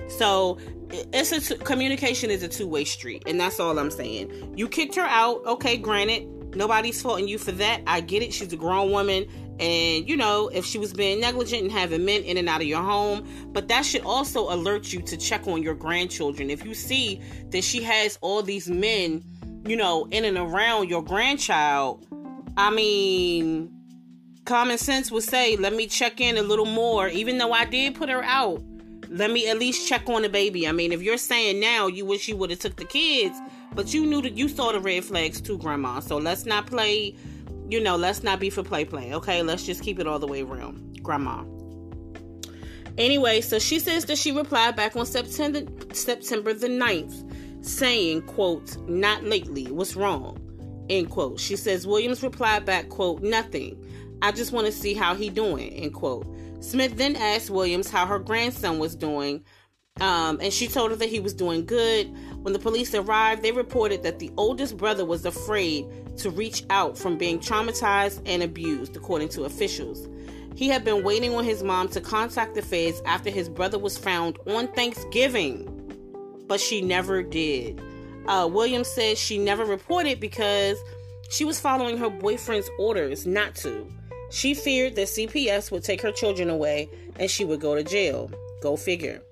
So 0.08 0.58
it's 0.90 1.32
a 1.32 1.40
t- 1.40 1.62
communication 1.64 2.30
is 2.30 2.42
a 2.42 2.48
two-way 2.48 2.84
street 2.84 3.22
and 3.26 3.38
that's 3.38 3.60
all 3.60 3.78
i'm 3.78 3.90
saying. 3.90 4.54
You 4.56 4.68
kicked 4.68 4.94
her 4.94 5.02
out 5.02 5.44
okay 5.44 5.76
granted. 5.76 6.26
Nobody's 6.56 7.02
faulting 7.02 7.28
you 7.28 7.36
for 7.36 7.52
that. 7.52 7.82
I 7.86 8.00
get 8.00 8.22
it. 8.22 8.32
She's 8.32 8.52
a 8.54 8.56
grown 8.56 8.90
woman 8.90 9.26
and 9.60 10.08
you 10.08 10.16
know 10.16 10.48
if 10.48 10.64
she 10.64 10.78
was 10.78 10.94
being 10.94 11.20
negligent 11.20 11.62
and 11.62 11.72
having 11.72 12.04
men 12.04 12.22
in 12.22 12.36
and 12.38 12.48
out 12.48 12.60
of 12.60 12.66
your 12.66 12.82
home 12.82 13.26
but 13.52 13.68
that 13.68 13.84
should 13.84 14.02
also 14.02 14.52
alert 14.52 14.92
you 14.92 15.02
to 15.02 15.16
check 15.16 15.46
on 15.46 15.62
your 15.62 15.74
grandchildren. 15.74 16.48
If 16.48 16.64
you 16.64 16.74
see 16.74 17.20
that 17.50 17.64
she 17.64 17.82
has 17.82 18.18
all 18.22 18.42
these 18.42 18.68
men 18.70 19.22
you 19.66 19.76
know 19.76 20.06
in 20.10 20.24
and 20.24 20.38
around 20.38 20.88
your 20.88 21.02
grandchild 21.02 22.06
i 22.56 22.70
mean 22.70 23.77
common 24.48 24.78
sense 24.78 25.12
would 25.12 25.22
say 25.22 25.56
let 25.56 25.74
me 25.74 25.86
check 25.86 26.20
in 26.20 26.36
a 26.36 26.42
little 26.42 26.64
more 26.66 27.08
even 27.08 27.38
though 27.38 27.52
i 27.52 27.64
did 27.64 27.94
put 27.94 28.08
her 28.08 28.22
out 28.24 28.62
let 29.10 29.30
me 29.30 29.48
at 29.48 29.58
least 29.58 29.88
check 29.88 30.08
on 30.08 30.22
the 30.22 30.28
baby. 30.28 30.68
I 30.68 30.72
mean, 30.72 30.92
if 30.92 31.02
you're 31.02 31.16
saying 31.16 31.60
now 31.60 31.86
you 31.86 32.04
wish 32.04 32.28
you 32.28 32.36
would 32.36 32.50
have 32.50 32.58
took 32.58 32.76
the 32.76 32.84
kids, 32.84 33.38
but 33.74 33.94
you 33.94 34.04
knew 34.04 34.20
that 34.22 34.36
you 34.36 34.48
saw 34.48 34.72
the 34.72 34.80
red 34.80 35.04
flags 35.04 35.40
too, 35.40 35.58
grandma. 35.58 36.00
So 36.00 36.18
let's 36.18 36.44
not 36.44 36.66
play, 36.66 37.14
you 37.68 37.80
know, 37.80 37.96
let's 37.96 38.22
not 38.22 38.40
be 38.40 38.50
for 38.50 38.62
play 38.62 38.84
play. 38.84 39.14
Okay, 39.14 39.42
let's 39.42 39.64
just 39.64 39.82
keep 39.82 39.98
it 39.98 40.06
all 40.06 40.18
the 40.18 40.26
way 40.26 40.42
around, 40.42 41.02
grandma. 41.02 41.44
Anyway, 42.98 43.40
so 43.40 43.58
she 43.58 43.78
says 43.78 44.04
that 44.06 44.18
she 44.18 44.32
replied 44.32 44.74
back 44.74 44.96
on 44.96 45.06
September 45.06 45.60
September 45.94 46.52
the 46.52 46.68
9th, 46.68 47.64
saying, 47.64 48.22
quote, 48.22 48.76
not 48.88 49.24
lately, 49.24 49.70
what's 49.70 49.96
wrong? 49.96 50.38
End 50.90 51.10
quote. 51.10 51.38
She 51.38 51.54
says 51.56 51.86
Williams 51.86 52.22
replied 52.22 52.64
back, 52.64 52.88
quote, 52.88 53.22
nothing. 53.22 53.76
I 54.22 54.32
just 54.32 54.52
want 54.52 54.66
to 54.66 54.72
see 54.72 54.94
how 54.94 55.14
he 55.14 55.30
doing, 55.30 55.70
end 55.70 55.94
quote. 55.94 56.26
Smith 56.60 56.96
then 56.96 57.14
asked 57.16 57.50
Williams 57.50 57.88
how 57.88 58.04
her 58.06 58.18
grandson 58.18 58.78
was 58.78 58.96
doing, 58.96 59.44
um, 60.00 60.38
and 60.40 60.52
she 60.52 60.68
told 60.68 60.90
her 60.90 60.96
that 60.96 61.08
he 61.08 61.20
was 61.20 61.34
doing 61.34 61.64
good. 61.64 62.06
When 62.42 62.52
the 62.52 62.58
police 62.58 62.94
arrived, 62.94 63.42
they 63.42 63.52
reported 63.52 64.02
that 64.02 64.18
the 64.18 64.30
oldest 64.36 64.76
brother 64.76 65.04
was 65.04 65.24
afraid 65.24 65.86
to 66.18 66.30
reach 66.30 66.64
out 66.70 66.98
from 66.98 67.16
being 67.16 67.38
traumatized 67.38 68.20
and 68.26 68.42
abused, 68.42 68.96
according 68.96 69.28
to 69.30 69.44
officials. 69.44 70.08
He 70.54 70.68
had 70.68 70.84
been 70.84 71.04
waiting 71.04 71.34
on 71.36 71.44
his 71.44 71.62
mom 71.62 71.88
to 71.90 72.00
contact 72.00 72.56
the 72.56 72.62
feds 72.62 73.00
after 73.06 73.30
his 73.30 73.48
brother 73.48 73.78
was 73.78 73.96
found 73.96 74.38
on 74.48 74.66
Thanksgiving, 74.68 75.68
but 76.48 76.60
she 76.60 76.80
never 76.80 77.22
did. 77.22 77.80
Uh, 78.26 78.48
Williams 78.50 78.88
said 78.88 79.16
she 79.16 79.38
never 79.38 79.64
reported 79.64 80.18
because 80.18 80.76
she 81.30 81.44
was 81.44 81.60
following 81.60 81.96
her 81.98 82.10
boyfriend's 82.10 82.68
orders 82.78 83.26
not 83.26 83.54
to. 83.56 83.86
She 84.30 84.54
feared 84.54 84.96
that 84.96 85.08
CPS 85.08 85.70
would 85.70 85.84
take 85.84 86.02
her 86.02 86.12
children 86.12 86.50
away 86.50 86.88
and 87.18 87.30
she 87.30 87.44
would 87.44 87.60
go 87.60 87.74
to 87.74 87.82
jail. 87.82 88.30
Go 88.62 88.76
figure. 88.76 89.22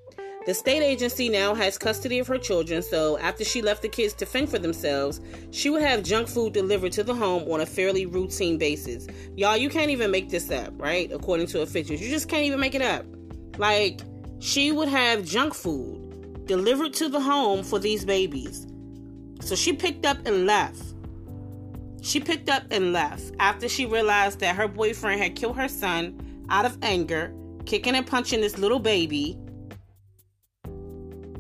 The 0.47 0.55
state 0.55 0.81
agency 0.81 1.29
now 1.29 1.57
has 1.57 1.77
custody 1.77 2.21
of 2.21 2.29
her 2.29 2.39
children, 2.39 2.81
so 2.81 3.19
after 3.19 3.43
she 3.43 3.63
left 3.63 3.83
the 3.83 3.89
kids 3.89 4.15
to 4.15 4.27
fend 4.27 4.49
for 4.49 4.61
themselves, 4.61 5.21
she 5.51 5.71
would 5.71 5.83
have 5.83 6.05
junk 6.05 6.29
food 6.29 6.53
delivered 6.53 6.93
to 6.93 7.03
the 7.03 7.15
home 7.15 7.51
on 7.51 7.63
a 7.63 7.67
fairly 7.67 8.07
routine 8.07 8.57
basis. 8.57 9.09
Y'all, 9.35 9.57
you 9.57 9.69
can't 9.69 9.91
even 9.91 10.13
make 10.13 10.31
this 10.31 10.49
up, 10.53 10.73
right? 10.81 11.11
According 11.11 11.49
to 11.49 11.63
officials, 11.63 12.01
you 12.01 12.09
just 12.09 12.29
can't 12.29 12.45
even 12.45 12.61
make 12.61 12.77
it 12.77 12.83
up. 12.83 13.05
Like, 13.59 14.03
she 14.39 14.71
would 14.71 14.87
have 14.87 15.25
junk 15.25 15.53
food 15.53 16.47
delivered 16.47 16.93
to 16.95 17.09
the 17.09 17.21
home 17.21 17.65
for 17.65 17.81
these 17.81 18.05
babies. 18.05 18.69
So 19.41 19.57
she 19.57 19.73
picked 19.73 20.07
up 20.07 20.19
and 20.27 20.47
left. 20.47 20.81
She 22.07 22.21
picked 22.21 22.49
up 22.49 22.63
and 22.71 22.93
left 22.93 23.35
after 23.41 23.69
she 23.69 23.85
realized 23.85 24.39
that 24.39 24.55
her 24.55 24.69
boyfriend 24.69 25.21
had 25.21 25.35
killed 25.35 25.57
her 25.57 25.67
son 25.67 26.47
out 26.49 26.65
of 26.65 26.79
anger, 26.81 27.35
kicking 27.65 27.97
and 27.97 28.07
punching 28.07 28.41
this 28.41 28.59
little 28.59 28.79
baby. 28.79 29.37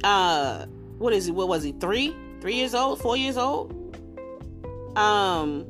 Uh, 0.02 0.66
what 0.99 1.12
is 1.12 1.26
he? 1.26 1.30
What 1.30 1.46
was 1.46 1.62
he? 1.62 1.70
Three? 1.70 2.16
Three 2.40 2.56
years 2.56 2.75
old? 2.75 3.00
Four 3.00 3.16
years 3.16 3.37
old? 3.37 3.73
Um, 4.96 5.64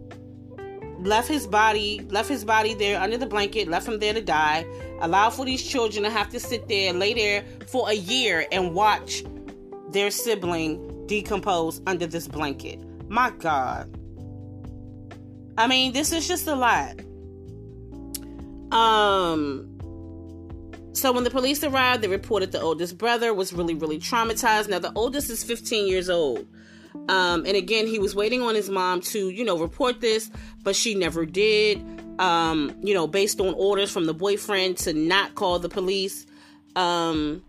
left 1.01 1.29
his 1.29 1.47
body, 1.47 2.01
left 2.09 2.31
his 2.31 2.43
body 2.43 2.73
there 2.73 2.99
under 2.99 3.19
the 3.19 3.27
blanket, 3.27 3.69
left 3.69 3.87
him 3.87 3.99
there 3.99 4.15
to 4.15 4.23
die. 4.23 4.65
Allow 5.03 5.29
for 5.29 5.45
these 5.45 5.63
children 5.63 6.05
to 6.05 6.11
have 6.11 6.31
to 6.31 6.41
sit 6.41 6.69
there, 6.69 6.95
lay 6.95 7.13
there 7.13 7.45
for 7.67 7.91
a 7.91 7.95
year 7.95 8.47
and 8.51 8.75
watch 8.75 9.25
their 9.91 10.11
sibling 10.11 11.07
decompose 11.07 11.83
under 11.87 12.07
this 12.07 12.27
blanket. 12.27 12.81
My 13.11 13.29
God. 13.29 13.93
I 15.59 15.67
mean, 15.67 15.93
this 15.93 16.13
is 16.13 16.29
just 16.29 16.47
a 16.47 16.55
lot. 16.55 17.01
Um, 18.73 19.77
so 20.93 21.13
when 21.13 21.25
the 21.25 21.31
police 21.31 21.63
arrived, 21.63 22.03
they 22.03 22.09
reported 22.09 22.53
the 22.53 22.61
oldest 22.61 22.99
brother 22.99 23.33
was 23.33 23.53
really, 23.53 23.75
really 23.75 23.99
traumatized. 23.99 24.69
Now 24.69 24.79
the 24.79 24.93
oldest 24.95 25.31
is 25.31 25.45
15 25.45 25.87
years 25.87 26.11
old. 26.11 26.47
Um, 27.09 27.45
and 27.45 27.57
again, 27.57 27.87
he 27.87 27.99
was 27.99 28.15
waiting 28.15 28.43
on 28.43 28.55
his 28.55 28.69
mom 28.69 29.01
to, 29.03 29.29
you 29.29 29.45
know, 29.45 29.59
report 29.59 30.01
this, 30.01 30.31
but 30.63 30.75
she 30.75 30.95
never 30.95 31.27
did. 31.27 31.85
Um, 32.19 32.75
you 32.83 32.95
know, 32.95 33.07
based 33.07 33.41
on 33.41 33.53
orders 33.55 33.91
from 33.93 34.07
the 34.07 34.15
boyfriend 34.15 34.79
to 34.79 34.95
not 34.95 35.35
call 35.35 35.59
the 35.59 35.69
police. 35.69 36.27
Um, 36.75 37.43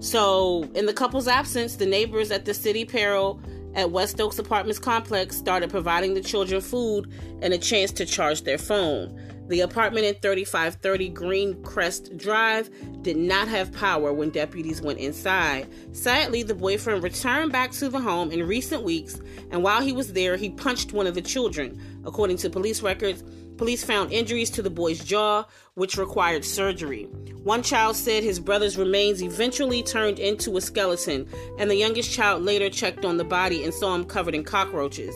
so 0.00 0.68
in 0.74 0.86
the 0.86 0.92
couple's 0.92 1.28
absence, 1.28 1.76
the 1.76 1.86
neighbors 1.86 2.30
at 2.30 2.44
the 2.44 2.54
city 2.54 2.84
peril 2.84 3.40
at 3.74 3.90
West 3.90 4.20
Oaks 4.20 4.38
Apartments 4.38 4.78
complex 4.78 5.36
started 5.36 5.70
providing 5.70 6.14
the 6.14 6.20
children 6.20 6.60
food 6.60 7.12
and 7.42 7.52
a 7.52 7.58
chance 7.58 7.92
to 7.92 8.06
charge 8.06 8.42
their 8.42 8.58
phone. 8.58 9.18
The 9.50 9.62
apartment 9.62 10.06
at 10.06 10.22
3530 10.22 11.08
Green 11.08 11.62
Crest 11.64 12.16
Drive 12.16 12.70
did 13.02 13.16
not 13.16 13.48
have 13.48 13.72
power 13.72 14.12
when 14.12 14.30
deputies 14.30 14.80
went 14.80 15.00
inside. 15.00 15.66
Sadly, 15.90 16.44
the 16.44 16.54
boyfriend 16.54 17.02
returned 17.02 17.50
back 17.50 17.72
to 17.72 17.88
the 17.88 17.98
home 17.98 18.30
in 18.30 18.46
recent 18.46 18.84
weeks, 18.84 19.20
and 19.50 19.64
while 19.64 19.80
he 19.82 19.90
was 19.90 20.12
there, 20.12 20.36
he 20.36 20.50
punched 20.50 20.92
one 20.92 21.08
of 21.08 21.14
the 21.14 21.20
children. 21.20 21.80
According 22.04 22.36
to 22.38 22.50
police 22.50 22.80
records, 22.80 23.24
police 23.60 23.84
found 23.84 24.10
injuries 24.10 24.48
to 24.48 24.62
the 24.62 24.70
boy's 24.70 25.04
jaw, 25.04 25.44
which 25.74 25.98
required 25.98 26.46
surgery. 26.46 27.02
One 27.44 27.62
child 27.62 27.94
said 27.94 28.22
his 28.22 28.40
brother's 28.40 28.78
remains 28.78 29.22
eventually 29.22 29.82
turned 29.82 30.18
into 30.18 30.56
a 30.56 30.62
skeleton, 30.62 31.28
and 31.58 31.70
the 31.70 31.74
youngest 31.74 32.10
child 32.10 32.42
later 32.42 32.70
checked 32.70 33.04
on 33.04 33.18
the 33.18 33.24
body 33.24 33.62
and 33.62 33.74
saw 33.74 33.94
him 33.94 34.06
covered 34.06 34.34
in 34.34 34.44
cockroaches. 34.44 35.14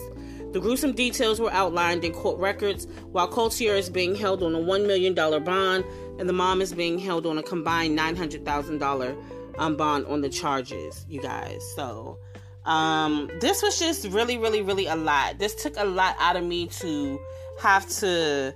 The 0.51 0.59
gruesome 0.59 0.91
details 0.91 1.39
were 1.39 1.51
outlined 1.51 2.05
in 2.05 2.11
court 2.13 2.37
records, 2.37 2.85
while 3.11 3.27
Coulter 3.27 3.73
is 3.73 3.89
being 3.89 4.13
held 4.13 4.43
on 4.43 4.53
a 4.53 4.59
$1 4.59 4.85
million 4.85 5.15
bond 5.15 5.83
and 6.19 6.29
the 6.29 6.33
mom 6.33 6.61
is 6.61 6.71
being 6.71 6.99
held 6.99 7.25
on 7.25 7.39
a 7.39 7.43
combined 7.43 7.97
$900,000 7.97 9.57
um, 9.57 9.75
bond 9.75 10.05
on 10.05 10.21
the 10.21 10.29
charges, 10.29 11.03
you 11.09 11.19
guys. 11.19 11.63
So, 11.75 12.19
um, 12.65 13.27
this 13.41 13.63
was 13.63 13.79
just 13.79 14.05
really, 14.09 14.37
really, 14.37 14.61
really 14.61 14.85
a 14.85 14.95
lot. 14.95 15.39
This 15.39 15.55
took 15.55 15.73
a 15.77 15.85
lot 15.85 16.15
out 16.19 16.35
of 16.35 16.43
me 16.43 16.67
to 16.67 17.19
have 17.59 17.87
to, 17.99 18.53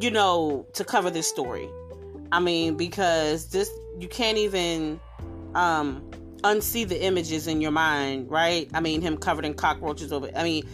you 0.00 0.10
know, 0.10 0.66
to 0.74 0.84
cover 0.84 1.10
this 1.10 1.28
story. 1.28 1.68
I 2.32 2.40
mean, 2.40 2.76
because 2.76 3.48
this, 3.48 3.70
you 3.98 4.08
can't 4.08 4.38
even, 4.38 5.00
um, 5.54 6.02
unsee 6.42 6.88
the 6.88 7.02
images 7.02 7.46
in 7.46 7.60
your 7.60 7.70
mind, 7.70 8.30
right? 8.30 8.68
I 8.72 8.80
mean, 8.80 9.02
him 9.02 9.16
covered 9.16 9.44
in 9.44 9.54
cockroaches 9.54 10.12
over. 10.12 10.30
I 10.34 10.42
mean, 10.42 10.68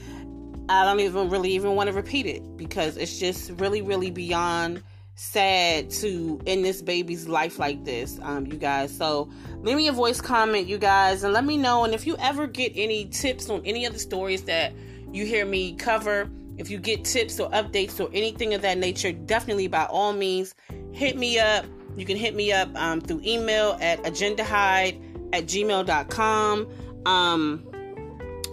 I 0.68 0.84
don't 0.84 1.00
even 1.00 1.30
really 1.30 1.52
even 1.52 1.74
want 1.74 1.88
to 1.88 1.94
repeat 1.94 2.26
it 2.26 2.56
because 2.56 2.96
it's 2.96 3.18
just 3.18 3.50
really, 3.58 3.82
really 3.82 4.10
beyond 4.10 4.82
sad 5.14 5.90
to 5.90 6.40
end 6.46 6.64
this 6.64 6.82
baby's 6.82 7.26
life 7.26 7.58
like 7.58 7.84
this, 7.84 8.18
um, 8.22 8.46
you 8.46 8.58
guys. 8.58 8.96
So 8.96 9.30
leave 9.60 9.76
me 9.76 9.88
a 9.88 9.92
voice 9.92 10.20
comment, 10.20 10.66
you 10.66 10.78
guys, 10.78 11.24
and 11.24 11.32
let 11.32 11.44
me 11.44 11.56
know. 11.56 11.84
And 11.84 11.94
if 11.94 12.06
you 12.06 12.16
ever 12.18 12.46
get 12.46 12.72
any 12.74 13.06
tips 13.06 13.48
on 13.48 13.62
any 13.64 13.86
of 13.86 13.92
the 13.92 13.98
stories 13.98 14.42
that 14.42 14.72
you 15.12 15.24
hear 15.24 15.46
me 15.46 15.74
cover, 15.74 16.28
if 16.58 16.70
you 16.70 16.78
get 16.78 17.04
tips 17.04 17.38
or 17.38 17.50
updates 17.50 18.00
or 18.00 18.08
anything 18.12 18.54
of 18.54 18.62
that 18.62 18.78
nature, 18.78 19.12
definitely 19.12 19.68
by 19.68 19.84
all 19.86 20.12
means 20.12 20.54
hit 20.92 21.16
me 21.16 21.38
up. 21.38 21.66
You 21.96 22.04
can 22.04 22.16
hit 22.16 22.34
me 22.34 22.52
up 22.52 22.74
um, 22.74 23.00
through 23.00 23.22
email 23.24 23.76
at 23.80 24.02
agendahide 24.02 25.02
at 25.32 25.44
gmail.com. 25.44 26.68
Um, 27.06 27.66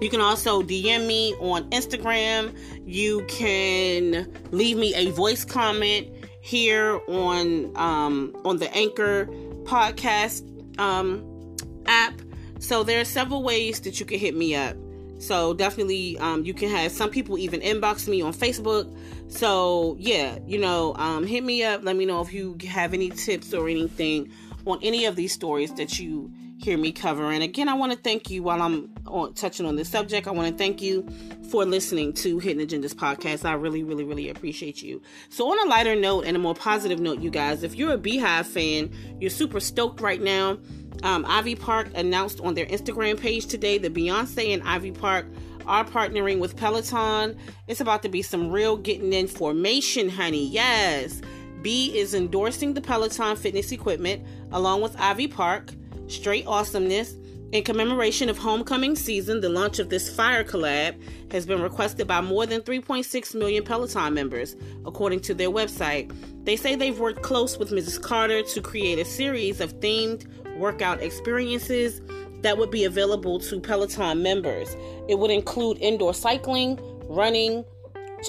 you 0.01 0.09
can 0.09 0.21
also 0.21 0.61
DM 0.61 1.07
me 1.07 1.33
on 1.35 1.69
Instagram. 1.69 2.57
You 2.85 3.25
can 3.27 4.31
leave 4.51 4.77
me 4.77 4.93
a 4.95 5.11
voice 5.11 5.45
comment 5.45 6.07
here 6.41 6.99
on 7.07 7.71
um, 7.77 8.35
on 8.43 8.57
the 8.57 8.73
Anchor 8.75 9.27
podcast 9.63 10.43
um, 10.79 11.55
app. 11.85 12.21
So 12.59 12.83
there 12.83 12.99
are 12.99 13.05
several 13.05 13.43
ways 13.43 13.79
that 13.81 13.99
you 13.99 14.05
can 14.05 14.19
hit 14.19 14.35
me 14.35 14.55
up. 14.55 14.75
So 15.23 15.53
definitely, 15.53 16.17
um, 16.17 16.43
you 16.43 16.53
can 16.53 16.69
have 16.69 16.91
some 16.91 17.09
people 17.09 17.37
even 17.37 17.61
inbox 17.61 18.09
me 18.09 18.21
on 18.21 18.33
Facebook. 18.33 18.93
So 19.29 19.95
yeah, 19.97 20.37
you 20.45 20.57
know, 20.57 20.93
um, 20.97 21.25
hit 21.25 21.45
me 21.45 21.63
up. 21.63 21.83
Let 21.83 21.95
me 21.95 22.05
know 22.05 22.19
if 22.21 22.33
you 22.33 22.57
have 22.69 22.93
any 22.93 23.09
tips 23.09 23.53
or 23.53 23.69
anything 23.69 24.29
on 24.65 24.79
any 24.81 25.05
of 25.05 25.15
these 25.15 25.31
stories 25.31 25.73
that 25.75 25.97
you 25.97 26.29
hear 26.63 26.77
me 26.77 26.91
cover. 26.91 27.31
And 27.31 27.43
again, 27.43 27.67
I 27.67 27.73
want 27.73 27.91
to 27.91 27.97
thank 27.97 28.29
you 28.29 28.43
while 28.43 28.61
I'm 28.61 28.93
on, 29.05 29.33
touching 29.33 29.65
on 29.65 29.75
this 29.75 29.89
subject. 29.89 30.27
I 30.27 30.31
want 30.31 30.49
to 30.49 30.57
thank 30.57 30.81
you 30.81 31.07
for 31.49 31.65
listening 31.65 32.13
to 32.13 32.39
Hidden 32.39 32.65
Agendas 32.65 32.93
podcast. 32.93 33.45
I 33.45 33.53
really, 33.53 33.83
really, 33.83 34.03
really 34.03 34.29
appreciate 34.29 34.81
you. 34.81 35.01
So, 35.29 35.51
on 35.51 35.67
a 35.67 35.69
lighter 35.69 35.95
note 35.95 36.25
and 36.25 36.35
a 36.35 36.39
more 36.39 36.55
positive 36.55 36.99
note, 36.99 37.19
you 37.19 37.29
guys, 37.29 37.63
if 37.63 37.75
you're 37.75 37.93
a 37.93 37.97
BeyHive 37.97 38.45
fan, 38.45 38.91
you're 39.19 39.29
super 39.29 39.59
stoked 39.59 40.01
right 40.01 40.21
now. 40.21 40.57
Um, 41.03 41.25
Ivy 41.27 41.55
Park 41.55 41.89
announced 41.95 42.39
on 42.39 42.53
their 42.53 42.65
Instagram 42.67 43.19
page 43.19 43.47
today 43.47 43.77
that 43.79 43.93
Beyonce 43.93 44.53
and 44.53 44.63
Ivy 44.63 44.91
Park 44.91 45.25
are 45.65 45.83
partnering 45.83 46.39
with 46.39 46.55
Peloton. 46.55 47.37
It's 47.67 47.81
about 47.81 48.03
to 48.03 48.09
be 48.09 48.21
some 48.21 48.51
real 48.51 48.77
getting 48.77 49.11
in 49.11 49.27
formation, 49.27 50.09
honey. 50.09 50.47
Yes. 50.47 51.21
B 51.61 51.97
is 51.97 52.13
endorsing 52.13 52.73
the 52.73 52.81
Peloton 52.81 53.35
fitness 53.35 53.71
equipment 53.71 54.25
along 54.51 54.81
with 54.81 54.99
Ivy 54.99 55.27
Park. 55.27 55.71
Straight 56.07 56.45
Awesomeness. 56.47 57.15
In 57.51 57.63
commemoration 57.63 58.29
of 58.29 58.37
homecoming 58.37 58.95
season, 58.95 59.39
the 59.39 59.49
launch 59.49 59.77
of 59.77 59.89
this 59.89 60.13
fire 60.13 60.43
collab 60.43 60.95
has 61.31 61.45
been 61.45 61.61
requested 61.61 62.07
by 62.07 62.19
more 62.19 62.47
than 62.47 62.61
3.6 62.61 63.35
million 63.35 63.63
Peloton 63.63 64.13
members, 64.13 64.55
according 64.85 65.19
to 65.21 65.35
their 65.35 65.51
website. 65.51 66.11
They 66.45 66.55
say 66.55 66.75
they've 66.75 66.99
worked 66.99 67.21
close 67.21 67.59
with 67.59 67.69
Mrs. 67.69 68.01
Carter 68.01 68.41
to 68.41 68.61
create 68.61 68.97
a 68.97 69.05
series 69.05 69.61
of 69.61 69.79
themed 69.79 70.25
workout 70.57 71.01
experiences 71.01 72.01
that 72.41 72.57
would 72.57 72.71
be 72.71 72.85
available 72.85 73.39
to 73.39 73.59
Peloton 73.59 74.23
members. 74.23 74.75
It 75.07 75.19
would 75.19 75.31
include 75.31 75.77
indoor 75.79 76.13
cycling, 76.13 76.79
running, 77.07 77.63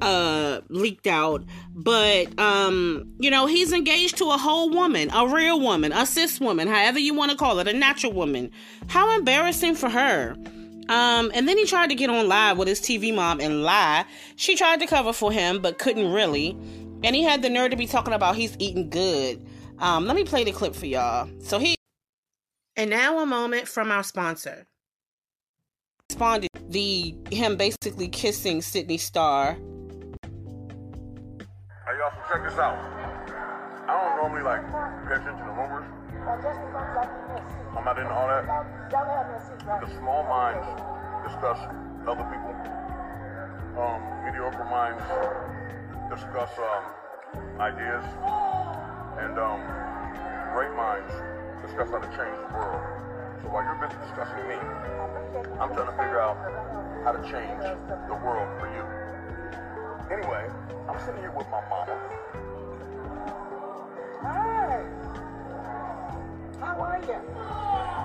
uh 0.01 0.61
leaked 0.69 1.07
out 1.07 1.43
but 1.73 2.37
um 2.39 3.13
you 3.19 3.29
know 3.29 3.45
he's 3.45 3.71
engaged 3.71 4.17
to 4.17 4.25
a 4.25 4.37
whole 4.37 4.69
woman 4.69 5.09
a 5.13 5.27
real 5.27 5.59
woman 5.59 5.91
a 5.91 6.05
cis 6.05 6.39
woman 6.39 6.67
however 6.67 6.99
you 6.99 7.13
want 7.13 7.31
to 7.31 7.37
call 7.37 7.59
it 7.59 7.67
a 7.67 7.73
natural 7.73 8.11
woman 8.11 8.51
how 8.87 9.15
embarrassing 9.17 9.75
for 9.75 9.89
her 9.89 10.35
um 10.89 11.31
and 11.33 11.47
then 11.47 11.57
he 11.57 11.65
tried 11.65 11.87
to 11.87 11.95
get 11.95 12.09
on 12.09 12.27
live 12.27 12.57
with 12.57 12.67
his 12.67 12.81
tv 12.81 13.13
mom 13.13 13.39
and 13.39 13.63
lie 13.63 14.05
she 14.35 14.55
tried 14.55 14.79
to 14.79 14.87
cover 14.87 15.13
for 15.13 15.31
him 15.31 15.61
but 15.61 15.79
couldn't 15.79 16.11
really 16.11 16.57
and 17.03 17.15
he 17.15 17.23
had 17.23 17.41
the 17.41 17.49
nerve 17.49 17.71
to 17.71 17.77
be 17.77 17.87
talking 17.87 18.13
about 18.13 18.35
he's 18.35 18.55
eating 18.59 18.89
good 18.89 19.45
um, 19.79 20.05
let 20.05 20.15
me 20.15 20.23
play 20.23 20.45
the 20.45 20.51
clip 20.51 20.75
for 20.75 20.85
y'all. 20.85 21.29
So 21.41 21.59
he 21.59 21.75
and 22.75 22.89
now 22.89 23.19
a 23.19 23.25
moment 23.25 23.67
from 23.67 23.91
our 23.91 24.03
sponsor. 24.03 24.65
Responded 26.09 26.49
the 26.69 27.15
him 27.31 27.57
basically 27.57 28.07
kissing 28.07 28.61
Sydney 28.61 28.97
Starr. 28.97 29.57
Hey 31.83 31.99
y'all, 31.99 32.15
so 32.15 32.23
check 32.31 32.47
this 32.47 32.55
out. 32.63 32.79
I 32.79 33.91
don't 33.91 34.15
normally 34.15 34.39
like 34.39 34.63
pay 35.03 35.19
attention 35.19 35.43
to 35.43 35.51
rumors. 35.51 35.83
I'm 37.75 37.83
not 37.83 37.99
into 37.99 38.07
all 38.07 38.31
that. 38.31 38.47
The 39.83 39.91
small 39.99 40.23
minds 40.23 40.63
discuss 41.27 41.59
other 42.07 42.23
people. 42.23 42.55
Um, 43.75 43.99
mediocre 44.23 44.63
minds 44.71 45.03
discuss 46.07 46.55
um, 46.55 46.87
ideas 47.59 48.07
and 49.19 49.35
um, 49.35 49.59
great 50.55 50.71
minds 50.79 51.11
discuss 51.67 51.91
how 51.91 51.99
to 51.99 52.07
change 52.15 52.39
the 52.47 52.63
world. 52.63 52.79
So 53.43 53.51
while 53.51 53.67
you're 53.67 53.75
busy 53.83 53.99
discussing 54.07 54.39
me, 54.47 54.55
I'm 55.59 55.75
trying 55.75 55.91
to 55.91 55.97
figure 55.99 56.23
out 56.23 56.39
how 57.03 57.11
to 57.11 57.19
change 57.27 57.59
the 58.07 58.15
world 58.23 58.47
for 58.63 58.71
you. 58.71 58.87
Anyway, 60.11 60.45
I'm 60.89 60.99
sitting 61.05 61.21
here 61.21 61.31
with 61.31 61.47
my 61.49 61.61
mama. 61.69 61.95
Hi. 64.21 64.83
How 66.59 66.75
are 66.79 66.99
you? 67.01 67.19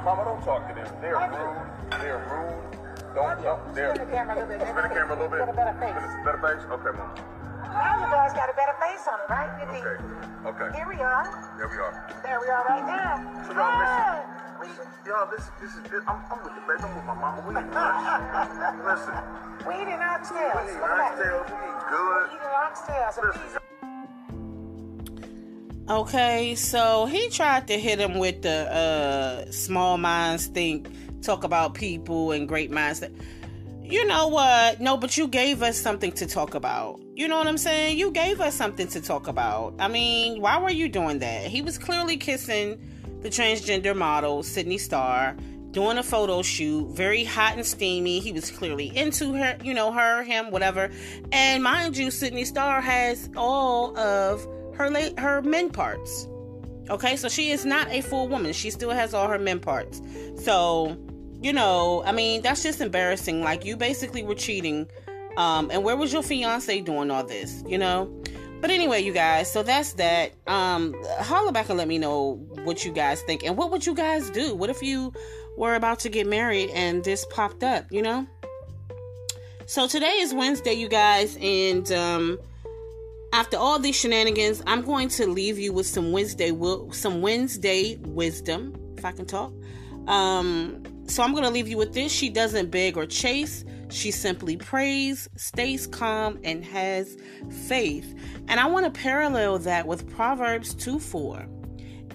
Mama, 0.04 0.24
don't 0.24 0.42
talk 0.44 0.68
to 0.68 0.74
them. 0.74 0.88
They're 1.00 1.18
rude. 1.18 2.00
They're 2.00 2.22
rude. 2.30 3.14
Don't 3.14 3.42
talk. 3.42 3.74
They're. 3.74 3.94
Spin 3.94 4.06
the 4.08 4.14
camera 4.14 4.34
a 4.34 4.46
little 4.46 4.58
bit. 4.58 4.61
Spin 4.68 4.82
the 4.82 4.94
camera 4.94 5.14
a 5.16 5.18
little 5.18 5.28
bit. 5.28 5.38
Get 5.40 5.48
a 5.48 5.56
better 5.58 5.76
face. 5.78 6.11
Better 6.24 6.40
face? 6.42 6.62
Okay, 6.70 6.92
mom. 6.96 7.11
Now 7.68 7.98
your 8.00 8.11
boy's 8.11 8.32
got 8.34 8.48
a 8.48 8.56
better 8.56 8.76
face 8.80 9.04
on 9.11 9.18
it, 9.20 9.28
right? 9.28 9.50
Your 9.61 9.68
Okay. 9.68 9.82
teeth. 9.82 10.46
Okay. 10.46 10.68
Here 10.78 10.88
we 10.88 10.98
are. 11.02 11.26
There 11.58 11.68
we 11.68 11.76
are. 11.78 11.94
There 12.24 12.40
we 12.40 12.48
are 12.48 12.64
right 12.68 12.87
now. 12.87 13.42
So 13.46 13.52
y'all 13.52 13.68
Hi. 13.68 14.24
Y'all, 15.06 15.24
this 15.30 15.48
this 15.61 15.72
is 15.72 15.82
this, 15.88 16.02
I'm, 16.06 16.20
I'm 16.28 16.44
with 16.44 16.52
the 16.52 16.61
baby. 16.68 16.84
I'm 16.84 16.92
with 16.96 17.06
my 17.08 17.14
mama. 17.16 17.40
We 17.48 17.54
eat 17.56 17.64
lunch. 17.72 18.84
listen, 18.84 19.16
We 19.64 19.72
eating 19.80 19.96
we 19.96 20.04
oxtails. 20.04 20.68
eat 20.68 20.76
Look 20.76 20.84
at 20.84 21.16
that. 21.16 21.16
oxtails. 21.16 21.48
We 21.48 21.64
eat 21.64 21.77
Okay, 25.88 26.55
so 26.55 27.07
he 27.07 27.31
tried 27.31 27.66
to 27.68 27.79
hit 27.79 27.98
him 27.98 28.18
with 28.18 28.42
the 28.42 28.70
uh 28.70 29.51
small 29.51 29.96
minds 29.96 30.46
think, 30.46 30.88
talk 31.22 31.44
about 31.44 31.74
people 31.74 32.33
and 32.33 32.46
great 32.46 32.70
minds. 32.70 33.01
That, 33.01 33.11
you 33.83 34.05
know 34.05 34.29
what? 34.29 34.81
No, 34.81 34.98
but 34.98 35.16
you 35.16 35.29
gave 35.29 35.62
us 35.62 35.79
something 35.79 36.12
to 36.12 36.27
talk 36.27 36.55
about. 36.55 37.01
You 37.14 37.27
know 37.27 37.38
what 37.38 37.46
I'm 37.46 37.57
saying? 37.57 37.96
You 37.96 38.11
gave 38.11 38.38
us 38.40 38.55
something 38.55 38.87
to 38.88 39.01
talk 39.01 39.29
about. 39.29 39.74
I 39.79 39.88
mean, 39.88 40.42
why 40.42 40.61
were 40.61 40.70
you 40.70 40.90
doing 40.90 41.20
that? 41.20 41.44
He 41.46 41.62
was 41.62 41.79
clearly 41.79 42.18
kissing 42.18 42.79
the 43.22 43.31
transgender 43.31 43.96
model, 43.96 44.42
Sydney 44.42 44.77
Starr, 44.79 45.37
doing 45.70 45.98
a 45.98 46.02
photo 46.02 46.42
shoot, 46.42 46.88
very 46.90 47.24
hot 47.24 47.54
and 47.54 47.66
steamy. 47.66 48.20
He 48.20 48.33
was 48.33 48.50
clearly 48.50 48.96
into 48.96 49.35
her, 49.35 49.57
you 49.62 49.74
know, 49.74 49.92
her, 49.92 50.22
him, 50.22 50.50
whatever. 50.50 50.90
And 51.33 51.62
mind 51.62 51.96
you, 51.96 52.11
Sydney 52.11 52.44
Starr 52.44 52.81
has 52.81 53.28
all 53.37 53.96
of 53.98 54.46
her 54.74 54.90
late 54.90 55.18
her 55.18 55.42
men 55.42 55.70
parts. 55.70 56.28
Okay, 56.90 57.16
so 57.16 57.28
she 57.28 57.50
is 57.50 57.66
not 57.66 57.90
a 57.90 58.00
full 58.00 58.28
woman. 58.28 58.52
She 58.52 58.70
still 58.70 58.90
has 58.90 59.12
all 59.12 59.28
her 59.28 59.38
men 59.38 59.61
parts. 59.61 60.00
So, 60.37 60.96
you 61.42 61.52
know, 61.52 62.02
I 62.07 62.12
mean, 62.12 62.40
that's 62.40 62.62
just 62.62 62.81
embarrassing. 62.81 63.42
Like, 63.42 63.64
you 63.64 63.76
basically 63.76 64.22
were 64.22 64.35
cheating. 64.35 64.88
Um, 65.37 65.70
and 65.70 65.85
where 65.85 65.96
was 65.96 66.12
your 66.12 66.22
fiance 66.22 66.81
doing 66.81 67.11
all 67.11 67.24
this, 67.24 67.62
you 67.66 67.76
know? 67.76 68.11
But 68.61 68.70
anyway, 68.70 69.02
you 69.02 69.12
guys, 69.12 69.52
so 69.52 69.62
that's 69.62 69.92
that. 69.94 70.33
Um, 70.48 70.94
holla 71.20 71.52
back 71.52 71.68
and 71.68 71.78
let 71.78 71.87
me 71.87 71.98
know 71.98 72.44
what 72.64 72.85
you 72.85 72.90
guys 72.90 73.22
think. 73.22 73.44
And 73.44 73.57
what 73.57 73.70
would 73.70 73.87
you 73.87 73.94
guys 73.94 74.31
do? 74.31 74.54
What 74.54 74.68
if 74.68 74.83
you 74.83 75.12
were 75.59 75.75
about 75.75 75.99
to 76.01 76.09
get 76.09 76.27
married 76.27 76.71
and 76.71 77.03
this 77.05 77.27
popped 77.27 77.62
up, 77.62 77.85
you 77.90 78.01
know? 78.01 78.27
So 79.66 79.87
today 79.87 80.18
is 80.21 80.33
Wednesday, 80.33 80.73
you 80.73 80.88
guys, 80.88 81.37
and 81.42 81.90
um, 81.92 82.38
after 83.33 83.59
all 83.59 83.79
these 83.79 83.97
shenanigans, 83.97 84.62
I'm 84.66 84.83
going 84.83 85.09
to 85.11 85.27
leave 85.27 85.59
you 85.59 85.73
with 85.73 85.87
some 85.87 86.12
Wednesday 86.12 86.53
will 86.53 86.90
some 86.92 87.21
Wednesday 87.21 87.97
wisdom, 88.03 88.75
if 88.97 89.05
I 89.05 89.12
can 89.12 89.27
talk. 89.27 89.53
Um, 90.07 90.83
so 91.07 91.23
I'm 91.23 91.33
going 91.33 91.44
to 91.44 91.51
leave 91.51 91.68
you 91.68 91.77
with 91.77 91.92
this. 91.92 92.11
She 92.12 92.31
doesn't 92.31 92.71
beg 92.71 92.97
or 92.97 93.05
chase. 93.05 93.64
She 93.90 94.11
simply 94.11 94.57
prays, 94.57 95.29
stays 95.37 95.87
calm, 95.87 96.38
and 96.44 96.64
has 96.64 97.16
faith. 97.66 98.14
And 98.47 98.61
I 98.61 98.66
want 98.66 98.87
to 98.87 99.01
parallel 99.01 99.59
that 99.61 99.87
with 99.87 100.09
Proverbs 100.14 100.75
2 100.75 100.99
4. 100.99 101.58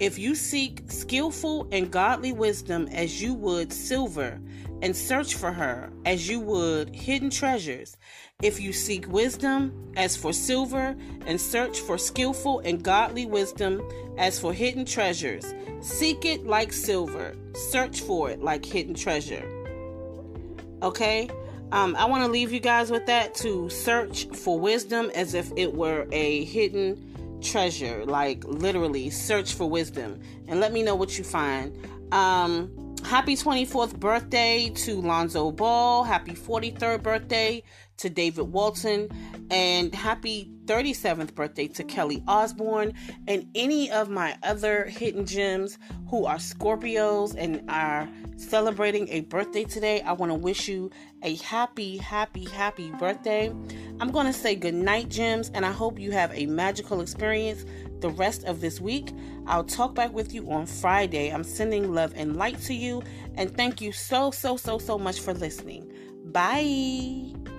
If 0.00 0.18
you 0.18 0.34
seek 0.34 0.82
skillful 0.88 1.68
and 1.70 1.90
godly 1.90 2.32
wisdom 2.32 2.88
as 2.88 3.22
you 3.22 3.34
would 3.34 3.72
silver, 3.72 4.40
and 4.84 4.94
search 4.94 5.34
for 5.34 5.50
her 5.50 5.90
as 6.04 6.28
you 6.28 6.38
would 6.38 6.94
hidden 6.94 7.30
treasures. 7.30 7.96
If 8.42 8.60
you 8.60 8.70
seek 8.74 9.08
wisdom 9.08 9.92
as 9.96 10.14
for 10.14 10.32
silver, 10.34 10.94
and 11.26 11.40
search 11.40 11.80
for 11.80 11.96
skillful 11.96 12.60
and 12.60 12.82
godly 12.82 13.24
wisdom 13.24 13.80
as 14.18 14.38
for 14.38 14.52
hidden 14.52 14.84
treasures, 14.84 15.54
seek 15.80 16.26
it 16.26 16.44
like 16.44 16.70
silver, 16.70 17.34
search 17.70 18.02
for 18.02 18.30
it 18.30 18.42
like 18.42 18.62
hidden 18.62 18.94
treasure. 18.94 19.48
Okay? 20.82 21.30
Um, 21.72 21.96
I 21.96 22.04
want 22.04 22.24
to 22.24 22.30
leave 22.30 22.52
you 22.52 22.60
guys 22.60 22.90
with 22.90 23.06
that 23.06 23.34
to 23.36 23.70
search 23.70 24.26
for 24.36 24.60
wisdom 24.60 25.10
as 25.14 25.32
if 25.32 25.50
it 25.56 25.74
were 25.74 26.06
a 26.12 26.44
hidden 26.44 27.13
treasure, 27.44 28.04
like 28.04 28.42
literally 28.44 29.10
search 29.10 29.54
for 29.54 29.68
wisdom 29.68 30.20
and 30.48 30.60
let 30.60 30.72
me 30.72 30.82
know 30.82 30.94
what 30.94 31.18
you 31.18 31.24
find. 31.24 31.76
Um, 32.12 32.96
happy 33.04 33.36
24th 33.36 33.98
birthday 34.00 34.70
to 34.70 35.00
Lonzo 35.00 35.50
Ball. 35.50 36.04
Happy 36.04 36.32
43rd 36.32 37.02
birthday 37.02 37.62
to 37.98 38.10
David 38.10 38.52
Walton. 38.52 39.08
And 39.50 39.94
happy 39.94 40.50
37th 40.64 41.34
birthday 41.34 41.68
to 41.68 41.84
Kelly 41.84 42.22
Osbourne 42.26 42.94
and 43.28 43.46
any 43.54 43.90
of 43.90 44.08
my 44.08 44.36
other 44.42 44.86
hidden 44.86 45.26
gems 45.26 45.78
who 46.08 46.24
are 46.24 46.36
Scorpios 46.36 47.34
and 47.36 47.62
are 47.68 48.08
celebrating 48.36 49.08
a 49.08 49.20
birthday 49.22 49.64
today. 49.64 50.00
I 50.02 50.12
want 50.12 50.30
to 50.30 50.36
wish 50.36 50.68
you 50.68 50.90
a 51.22 51.36
happy, 51.36 51.96
happy, 51.96 52.44
happy 52.44 52.90
birthday. 52.92 53.48
I'm 54.00 54.10
going 54.10 54.26
to 54.26 54.32
say 54.32 54.54
good 54.54 54.74
night, 54.74 55.08
gems, 55.08 55.50
and 55.54 55.64
I 55.64 55.72
hope 55.72 55.98
you 55.98 56.10
have 56.12 56.32
a 56.34 56.46
magical 56.46 57.00
experience 57.00 57.64
the 58.00 58.10
rest 58.10 58.44
of 58.44 58.60
this 58.60 58.80
week. 58.80 59.12
I'll 59.46 59.64
talk 59.64 59.94
back 59.94 60.12
with 60.12 60.34
you 60.34 60.50
on 60.50 60.66
Friday. 60.66 61.30
I'm 61.30 61.44
sending 61.44 61.94
love 61.94 62.12
and 62.16 62.36
light 62.36 62.60
to 62.62 62.74
you, 62.74 63.02
and 63.36 63.54
thank 63.56 63.80
you 63.80 63.92
so, 63.92 64.30
so, 64.30 64.56
so, 64.56 64.78
so 64.78 64.98
much 64.98 65.20
for 65.20 65.32
listening. 65.32 65.90
Bye. 66.26 67.53